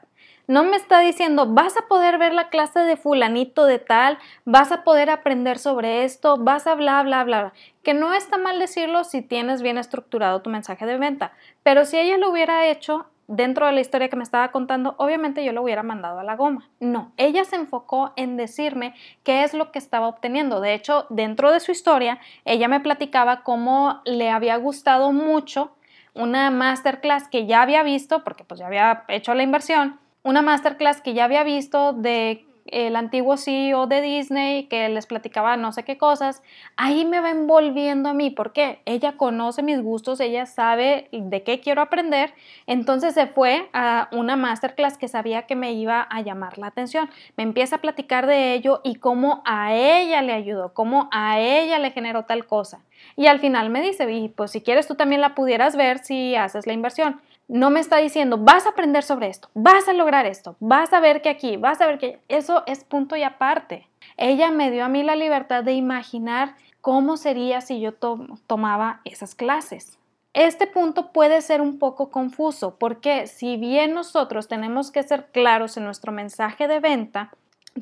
No 0.50 0.64
me 0.64 0.76
está 0.76 0.98
diciendo, 0.98 1.46
vas 1.46 1.76
a 1.76 1.86
poder 1.86 2.18
ver 2.18 2.32
la 2.32 2.48
clase 2.48 2.80
de 2.80 2.96
fulanito 2.96 3.66
de 3.66 3.78
tal, 3.78 4.18
vas 4.44 4.72
a 4.72 4.82
poder 4.82 5.08
aprender 5.08 5.60
sobre 5.60 6.02
esto, 6.02 6.38
vas 6.38 6.66
a 6.66 6.74
bla, 6.74 7.00
bla, 7.04 7.22
bla. 7.22 7.52
Que 7.84 7.94
no 7.94 8.12
está 8.14 8.36
mal 8.36 8.58
decirlo 8.58 9.04
si 9.04 9.22
tienes 9.22 9.62
bien 9.62 9.78
estructurado 9.78 10.42
tu 10.42 10.50
mensaje 10.50 10.86
de 10.86 10.98
venta, 10.98 11.32
pero 11.62 11.84
si 11.84 11.98
ella 11.98 12.18
lo 12.18 12.30
hubiera 12.30 12.66
hecho 12.66 13.06
dentro 13.28 13.66
de 13.66 13.72
la 13.72 13.80
historia 13.80 14.08
que 14.08 14.16
me 14.16 14.24
estaba 14.24 14.50
contando, 14.50 14.96
obviamente 14.98 15.44
yo 15.44 15.52
lo 15.52 15.62
hubiera 15.62 15.84
mandado 15.84 16.18
a 16.18 16.24
la 16.24 16.34
goma. 16.34 16.68
No, 16.80 17.12
ella 17.16 17.44
se 17.44 17.54
enfocó 17.54 18.12
en 18.16 18.36
decirme 18.36 18.94
qué 19.22 19.44
es 19.44 19.54
lo 19.54 19.70
que 19.70 19.78
estaba 19.78 20.08
obteniendo. 20.08 20.60
De 20.60 20.74
hecho, 20.74 21.06
dentro 21.10 21.52
de 21.52 21.60
su 21.60 21.70
historia, 21.70 22.18
ella 22.44 22.66
me 22.66 22.80
platicaba 22.80 23.44
cómo 23.44 24.00
le 24.04 24.30
había 24.30 24.56
gustado 24.56 25.12
mucho 25.12 25.76
una 26.14 26.50
masterclass 26.50 27.28
que 27.28 27.46
ya 27.46 27.62
había 27.62 27.82
visto, 27.82 28.24
porque 28.24 28.44
pues 28.44 28.60
ya 28.60 28.66
había 28.66 29.04
hecho 29.08 29.34
la 29.34 29.42
inversión, 29.42 29.98
una 30.22 30.42
masterclass 30.42 31.00
que 31.00 31.14
ya 31.14 31.24
había 31.24 31.44
visto 31.44 31.92
de 31.92 32.44
el 32.66 32.96
antiguo 32.96 33.36
CEO 33.36 33.86
de 33.86 34.00
Disney 34.00 34.64
que 34.64 34.88
les 34.88 35.06
platicaba 35.06 35.56
no 35.56 35.72
sé 35.72 35.84
qué 35.84 35.98
cosas, 35.98 36.42
ahí 36.76 37.04
me 37.04 37.20
va 37.20 37.30
envolviendo 37.30 38.08
a 38.08 38.14
mí, 38.14 38.30
porque 38.30 38.80
ella 38.84 39.16
conoce 39.16 39.62
mis 39.62 39.82
gustos, 39.82 40.20
ella 40.20 40.46
sabe 40.46 41.08
de 41.12 41.42
qué 41.42 41.60
quiero 41.60 41.82
aprender, 41.82 42.32
entonces 42.66 43.14
se 43.14 43.26
fue 43.26 43.68
a 43.72 44.08
una 44.12 44.36
masterclass 44.36 44.98
que 44.98 45.08
sabía 45.08 45.46
que 45.46 45.56
me 45.56 45.72
iba 45.72 46.02
a 46.02 46.20
llamar 46.20 46.58
la 46.58 46.68
atención, 46.68 47.10
me 47.36 47.42
empieza 47.42 47.76
a 47.76 47.80
platicar 47.80 48.26
de 48.26 48.54
ello 48.54 48.80
y 48.84 48.96
cómo 48.96 49.42
a 49.44 49.74
ella 49.74 50.22
le 50.22 50.32
ayudó, 50.32 50.72
cómo 50.74 51.08
a 51.12 51.40
ella 51.40 51.78
le 51.78 51.90
generó 51.90 52.24
tal 52.24 52.46
cosa. 52.46 52.84
Y 53.16 53.26
al 53.26 53.40
final 53.40 53.70
me 53.70 53.80
dice, 53.80 54.10
y 54.10 54.28
pues 54.28 54.50
si 54.50 54.60
quieres 54.60 54.86
tú 54.86 54.94
también 54.94 55.20
la 55.20 55.34
pudieras 55.34 55.76
ver 55.76 55.98
si 55.98 56.36
haces 56.36 56.66
la 56.66 56.72
inversión 56.72 57.20
no 57.50 57.70
me 57.70 57.80
está 57.80 57.96
diciendo, 57.96 58.38
vas 58.38 58.64
a 58.64 58.70
aprender 58.70 59.02
sobre 59.02 59.26
esto, 59.26 59.50
vas 59.54 59.88
a 59.88 59.92
lograr 59.92 60.24
esto, 60.24 60.54
vas 60.60 60.92
a 60.92 61.00
ver 61.00 61.20
que 61.20 61.28
aquí, 61.28 61.56
vas 61.56 61.80
a 61.80 61.86
ver 61.86 61.98
que 61.98 62.20
eso 62.28 62.62
es 62.66 62.84
punto 62.84 63.16
y 63.16 63.24
aparte. 63.24 63.88
Ella 64.16 64.52
me 64.52 64.70
dio 64.70 64.84
a 64.84 64.88
mí 64.88 65.02
la 65.02 65.16
libertad 65.16 65.64
de 65.64 65.72
imaginar 65.72 66.54
cómo 66.80 67.16
sería 67.16 67.60
si 67.60 67.80
yo 67.80 67.92
tomaba 67.94 69.00
esas 69.04 69.34
clases. 69.34 69.98
Este 70.32 70.68
punto 70.68 71.10
puede 71.10 71.40
ser 71.40 71.60
un 71.60 71.80
poco 71.80 72.10
confuso 72.10 72.76
porque 72.78 73.26
si 73.26 73.56
bien 73.56 73.94
nosotros 73.94 74.46
tenemos 74.46 74.92
que 74.92 75.02
ser 75.02 75.26
claros 75.32 75.76
en 75.76 75.84
nuestro 75.84 76.12
mensaje 76.12 76.68
de 76.68 76.78
venta, 76.78 77.32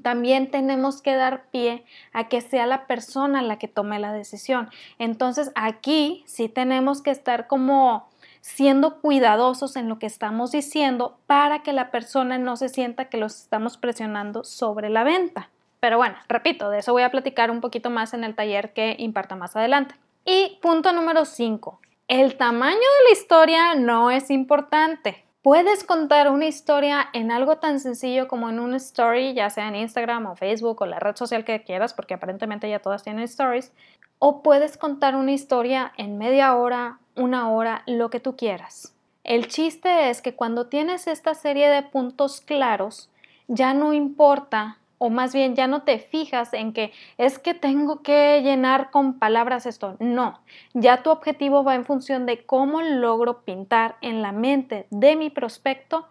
también 0.03 0.51
tenemos 0.51 1.03
que 1.03 1.15
dar 1.15 1.45
pie 1.51 1.85
a 2.15 2.29
que 2.29 2.41
sea 2.41 2.67
la 2.67 2.87
persona 2.87 3.43
la 3.43 3.59
que 3.59 3.69
tome 3.69 3.99
la 3.99 4.15
decisión. 4.15 4.71
Entonces 4.99 5.53
aquí 5.55 6.25
sí 6.27 6.49
tenemos 6.49 7.03
que 7.03 7.11
estar 7.11 7.49
como 7.49 8.09
siendo 8.41 9.01
cuidadosos 9.01 9.77
en 9.77 9.89
lo 9.89 9.99
que 9.99 10.07
estamos 10.07 10.53
diciendo 10.53 11.19
para 11.27 11.63
que 11.63 11.73
la 11.73 11.91
persona 11.91 12.39
no 12.39 12.57
se 12.57 12.69
sienta 12.69 13.07
que 13.07 13.19
los 13.19 13.43
estamos 13.43 13.77
presionando 13.77 14.45
sobre 14.45 14.89
la 14.91 15.05
venta. 15.05 15.51
Pero 15.81 15.97
bueno, 15.97 16.17
repito, 16.29 16.71
de 16.71 16.79
eso 16.79 16.93
voy 16.93 17.03
a 17.03 17.11
platicar 17.11 17.51
un 17.51 17.61
poquito 17.61 17.91
más 17.91 18.15
en 18.15 18.25
el 18.25 18.35
taller 18.35 18.73
que 18.73 18.97
imparta 18.99 19.37
más 19.37 19.55
adelante. 19.57 19.95
Y 20.25 20.59
punto 20.61 20.93
número 20.93 21.25
5. 21.25 21.81
El 22.09 22.37
tamaño 22.37 22.75
de 22.77 23.05
la 23.09 23.13
historia 23.13 23.75
no 23.75 24.11
es 24.11 24.31
importante. 24.31 25.25
Puedes 25.43 25.85
contar 25.85 26.31
una 26.31 26.47
historia 26.47 27.09
en 27.13 27.31
algo 27.31 27.59
tan 27.59 27.81
sencillo 27.81 28.29
como 28.29 28.51
en 28.51 28.59
una 28.59 28.77
story, 28.77 29.35
ya 29.35 29.51
sea 29.51 29.69
en 29.69 29.77
Instagram 29.77 30.27
o 30.27 30.37
Facebook 30.37 30.83
o 30.83 30.87
la 30.87 30.99
red 30.99 31.17
social 31.17 31.45
que 31.45 31.63
quieras, 31.63 31.95
porque 31.95 32.15
aparentemente 32.15 32.69
ya 32.69 32.81
todas 32.81 33.05
tienen 33.05 33.23
stories, 33.25 33.73
o 34.19 34.43
puedes 34.43 34.77
contar 34.77 35.15
una 35.15 35.33
historia 35.33 35.93
en 35.97 36.19
media 36.19 36.55
hora, 36.57 36.99
una 37.19 37.51
hora, 37.51 37.83
lo 37.87 38.09
que 38.09 38.21
tú 38.21 38.37
quieras. 38.37 38.95
El 39.25 39.49
chiste 39.49 40.09
es 40.09 40.23
que 40.23 40.35
cuando 40.35 40.69
tienes 40.69 41.07
esta 41.07 41.35
serie 41.35 41.69
de 41.69 41.83
puntos 41.83 42.41
claros, 42.41 43.11
ya 43.47 43.75
no 43.75 43.93
importa 43.93 44.79
o 44.99 45.11
más 45.11 45.33
bien 45.33 45.55
ya 45.55 45.67
no 45.67 45.83
te 45.83 45.99
fijas 45.99 46.53
en 46.53 46.73
que 46.73 46.93
es 47.17 47.39
que 47.39 47.55
tengo 47.55 48.03
que 48.03 48.41
llenar 48.43 48.91
con 48.91 49.19
palabras 49.19 49.67
esto. 49.67 49.97
No, 50.01 50.41
ya 50.75 51.03
tu 51.03 51.11
objetivo 51.11 51.65
va 51.65 51.75
en 51.75 51.87
función 51.87 52.27
de 52.27 52.45
cómo 52.45 52.83
logro 52.83 53.43
pintar 53.43 53.97
en 54.01 54.23
la 54.23 54.33
mente 54.33 54.87
de 54.91 55.17
mi 55.17 55.31
prospecto 55.31 56.07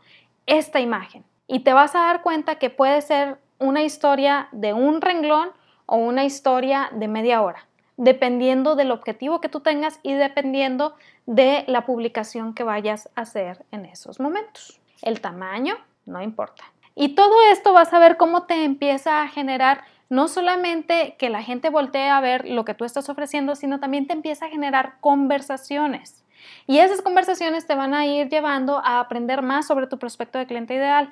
esta 0.46 0.80
imagen. 0.80 1.24
Y 1.48 1.60
te 1.60 1.74
vas 1.74 1.96
a 1.96 2.00
dar 2.00 2.22
cuenta 2.22 2.56
que 2.56 2.70
puede 2.70 3.02
ser 3.02 3.38
una 3.60 3.84
historia 3.84 4.48
de 4.52 4.74
un 4.74 5.02
renglón 5.02 5.50
o 5.86 5.98
una 5.98 6.26
historia 6.26 6.90
de 6.92 7.08
media 7.08 7.42
hora, 7.42 7.66
dependiendo 7.98 8.76
del 8.76 8.92
objetivo 8.92 9.42
que 9.42 9.50
tú 9.50 9.60
tengas 9.60 10.00
y 10.04 10.14
dependiendo 10.14 10.96
de 11.26 11.66
la 11.68 11.86
publicación 11.86 12.54
que 12.54 12.64
vayas 12.64 13.10
a 13.16 13.22
hacer 13.22 13.66
en 13.72 13.86
esos 13.86 14.20
momentos. 14.20 14.80
El 15.02 15.20
tamaño 15.20 15.76
no 16.06 16.22
importa. 16.22 16.64
Y 16.96 17.10
todo 17.10 17.36
esto 17.52 17.74
vas 17.74 17.94
a 17.94 18.00
ver 18.00 18.18
cómo 18.18 18.44
te 18.44 18.64
empieza 18.64 19.22
a 19.22 19.28
generar 19.28 19.84
no 20.10 20.28
solamente 20.28 21.16
que 21.20 21.30
la 21.30 21.44
gente 21.44 21.70
voltee 21.70 22.10
a 22.10 22.22
ver 22.22 22.48
lo 22.48 22.66
que 22.66 22.74
tú 22.74 22.86
estás 22.86 23.10
ofreciendo, 23.10 23.56
sino 23.56 23.80
también 23.80 24.08
te 24.08 24.14
empieza 24.14 24.46
a 24.46 24.50
generar 24.50 24.96
conversaciones. 25.02 26.24
Y 26.66 26.80
esas 26.80 27.02
conversaciones 27.02 27.66
te 27.66 27.76
van 27.76 27.94
a 27.94 28.06
ir 28.06 28.30
llevando 28.30 28.78
a 28.84 29.00
aprender 29.00 29.42
más 29.42 29.68
sobre 29.68 29.88
tu 29.88 29.98
prospecto 29.98 30.40
de 30.40 30.46
cliente 30.46 30.76
ideal 30.76 31.12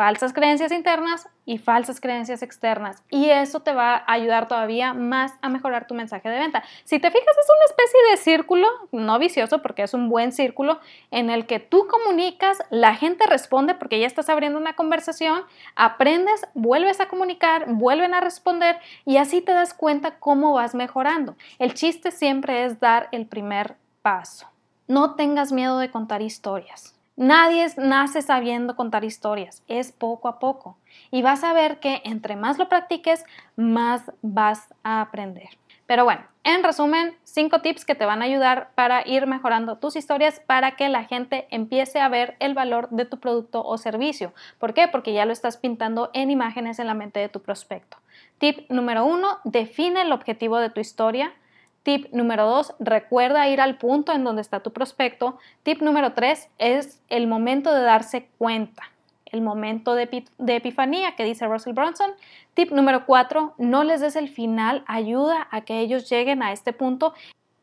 falsas 0.00 0.32
creencias 0.32 0.72
internas 0.72 1.28
y 1.44 1.58
falsas 1.58 2.00
creencias 2.00 2.42
externas. 2.42 3.02
Y 3.10 3.28
eso 3.28 3.60
te 3.60 3.74
va 3.74 3.96
a 3.96 4.12
ayudar 4.14 4.48
todavía 4.48 4.94
más 4.94 5.34
a 5.42 5.50
mejorar 5.50 5.86
tu 5.86 5.92
mensaje 5.92 6.26
de 6.30 6.38
venta. 6.38 6.62
Si 6.84 6.98
te 6.98 7.10
fijas, 7.10 7.36
es 7.38 7.46
una 7.54 7.66
especie 7.66 8.10
de 8.10 8.16
círculo, 8.16 8.66
no 8.92 9.18
vicioso, 9.18 9.60
porque 9.60 9.82
es 9.82 9.92
un 9.92 10.08
buen 10.08 10.32
círculo 10.32 10.80
en 11.10 11.28
el 11.28 11.44
que 11.44 11.60
tú 11.60 11.86
comunicas, 11.86 12.62
la 12.70 12.94
gente 12.94 13.26
responde 13.26 13.74
porque 13.74 14.00
ya 14.00 14.06
estás 14.06 14.30
abriendo 14.30 14.58
una 14.58 14.72
conversación, 14.72 15.42
aprendes, 15.76 16.46
vuelves 16.54 16.98
a 17.00 17.08
comunicar, 17.08 17.66
vuelven 17.68 18.14
a 18.14 18.22
responder 18.22 18.78
y 19.04 19.18
así 19.18 19.42
te 19.42 19.52
das 19.52 19.74
cuenta 19.74 20.18
cómo 20.18 20.54
vas 20.54 20.74
mejorando. 20.74 21.36
El 21.58 21.74
chiste 21.74 22.10
siempre 22.10 22.64
es 22.64 22.80
dar 22.80 23.10
el 23.12 23.26
primer 23.26 23.76
paso. 24.00 24.48
No 24.88 25.14
tengas 25.14 25.52
miedo 25.52 25.78
de 25.78 25.90
contar 25.90 26.22
historias. 26.22 26.98
Nadie 27.20 27.66
nace 27.76 28.22
sabiendo 28.22 28.76
contar 28.76 29.04
historias, 29.04 29.62
es 29.68 29.92
poco 29.92 30.26
a 30.26 30.38
poco. 30.38 30.78
Y 31.10 31.20
vas 31.20 31.44
a 31.44 31.52
ver 31.52 31.78
que 31.78 32.00
entre 32.06 32.34
más 32.34 32.56
lo 32.56 32.70
practiques, 32.70 33.26
más 33.56 34.10
vas 34.22 34.72
a 34.84 35.02
aprender. 35.02 35.50
Pero 35.84 36.04
bueno, 36.04 36.22
en 36.44 36.64
resumen, 36.64 37.14
cinco 37.24 37.60
tips 37.60 37.84
que 37.84 37.94
te 37.94 38.06
van 38.06 38.22
a 38.22 38.24
ayudar 38.24 38.70
para 38.74 39.06
ir 39.06 39.26
mejorando 39.26 39.76
tus 39.76 39.96
historias 39.96 40.40
para 40.40 40.76
que 40.76 40.88
la 40.88 41.04
gente 41.04 41.46
empiece 41.50 42.00
a 42.00 42.08
ver 42.08 42.36
el 42.40 42.54
valor 42.54 42.88
de 42.88 43.04
tu 43.04 43.20
producto 43.20 43.66
o 43.66 43.76
servicio. 43.76 44.32
¿Por 44.58 44.72
qué? 44.72 44.88
Porque 44.88 45.12
ya 45.12 45.26
lo 45.26 45.32
estás 45.34 45.58
pintando 45.58 46.08
en 46.14 46.30
imágenes 46.30 46.78
en 46.78 46.86
la 46.86 46.94
mente 46.94 47.20
de 47.20 47.28
tu 47.28 47.42
prospecto. 47.42 47.98
Tip 48.38 48.70
número 48.70 49.04
uno, 49.04 49.40
define 49.44 50.00
el 50.00 50.12
objetivo 50.12 50.56
de 50.56 50.70
tu 50.70 50.80
historia. 50.80 51.34
Tip 51.82 52.12
número 52.12 52.46
dos, 52.46 52.74
recuerda 52.78 53.48
ir 53.48 53.60
al 53.60 53.78
punto 53.78 54.12
en 54.12 54.22
donde 54.22 54.42
está 54.42 54.60
tu 54.60 54.72
prospecto. 54.72 55.38
Tip 55.62 55.80
número 55.80 56.12
tres 56.12 56.50
es 56.58 57.00
el 57.08 57.26
momento 57.26 57.74
de 57.74 57.82
darse 57.82 58.28
cuenta, 58.36 58.82
el 59.26 59.40
momento 59.40 59.94
de, 59.94 60.24
epifanía 60.48 61.16
que 61.16 61.24
dice 61.24 61.46
Russell 61.46 61.72
Bronson. 61.72 62.10
Tip 62.52 62.70
número 62.72 63.06
cuatro, 63.06 63.54
no 63.56 63.82
les 63.82 64.02
des 64.02 64.16
el 64.16 64.28
final, 64.28 64.84
ayuda 64.86 65.48
a 65.50 65.62
que 65.62 65.80
ellos 65.80 66.08
lleguen 66.10 66.42
a 66.42 66.52
este 66.52 66.74
punto. 66.74 67.14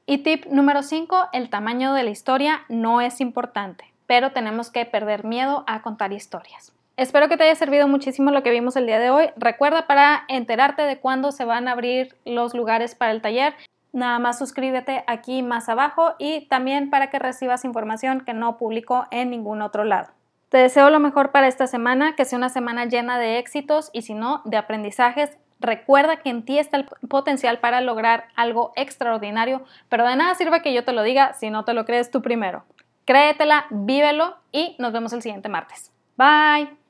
Y 0.08 0.20
tip 0.20 0.46
número 0.48 0.82
cinco, 0.82 1.28
el 1.32 1.50
tamaño 1.50 1.94
de 1.94 2.04
la 2.04 2.10
historia 2.10 2.62
no 2.70 3.02
es 3.02 3.22
importante, 3.22 3.94
pero 4.08 4.32
tenemos 4.32 4.72
que 4.72 4.86
perder 4.86 5.26
miedo 5.26 5.64
a 5.68 5.82
contar 5.82 6.12
historias. 6.12 6.74
Espero 6.96 7.30
que 7.30 7.38
te 7.38 7.44
haya 7.44 7.54
servido 7.54 7.88
muchísimo 7.88 8.32
lo 8.32 8.42
que 8.42 8.50
vimos 8.50 8.76
el 8.76 8.88
día 8.88 8.98
de 8.98 9.12
hoy. 9.12 9.30
Recuerda 9.36 9.86
para 9.86 10.24
enterarte 10.30 10.82
de 10.82 10.98
cuándo 10.98 11.32
se 11.32 11.46
van 11.46 11.68
a 11.68 11.74
abrir 11.74 12.16
los 12.26 12.56
lugares 12.56 12.96
para 12.96 13.12
el 13.12 13.22
taller, 13.22 13.54
Nada 13.98 14.20
más 14.20 14.38
suscríbete 14.38 15.04
aquí 15.08 15.42
más 15.42 15.70
abajo 15.70 16.14
y 16.20 16.42
también 16.50 16.92
para 16.92 17.10
que 17.10 17.18
recibas 17.18 17.66
información 17.66 18.22
que 18.22 18.36
no 18.36 18.60
publico 18.60 19.08
en 19.10 19.32
ningún 19.32 19.64
otro 19.64 19.86
lado. 19.86 20.10
Te 20.50 20.60
deseo 20.60 20.92
lo 20.92 21.00
mejor 21.00 21.32
para 21.32 21.48
esta 21.48 21.66
semana, 21.66 22.16
que 22.16 22.24
sea 22.24 22.38
una 22.38 22.50
semana 22.50 22.86
llena 22.86 23.18
de 23.18 23.40
éxitos 23.40 23.90
y 23.94 24.04
si 24.04 24.14
no, 24.14 24.44
de 24.46 24.58
aprendizajes. 24.58 25.36
Recuerda 25.60 26.18
que 26.18 26.30
en 26.30 26.46
ti 26.46 26.60
está 26.60 26.78
el 26.78 26.86
potencial 27.10 27.58
para 27.58 27.82
lograr 27.82 28.28
algo 28.36 28.72
extraordinario, 28.76 29.64
pero 29.90 30.08
de 30.08 30.16
nada 30.16 30.36
sirve 30.36 30.62
que 30.62 30.76
yo 30.76 30.86
te 30.86 30.94
lo 30.94 31.02
diga 31.02 31.34
si 31.34 31.50
no 31.50 31.66
te 31.66 31.74
lo 31.74 31.86
crees 31.86 32.12
tú 32.12 32.22
primero. 32.22 32.66
Créetela, 33.06 33.66
vívelo 33.72 34.38
y 34.52 34.76
nos 34.78 34.94
vemos 34.94 35.12
el 35.14 35.24
siguiente 35.24 35.50
martes. 35.50 35.92
Bye. 36.18 36.87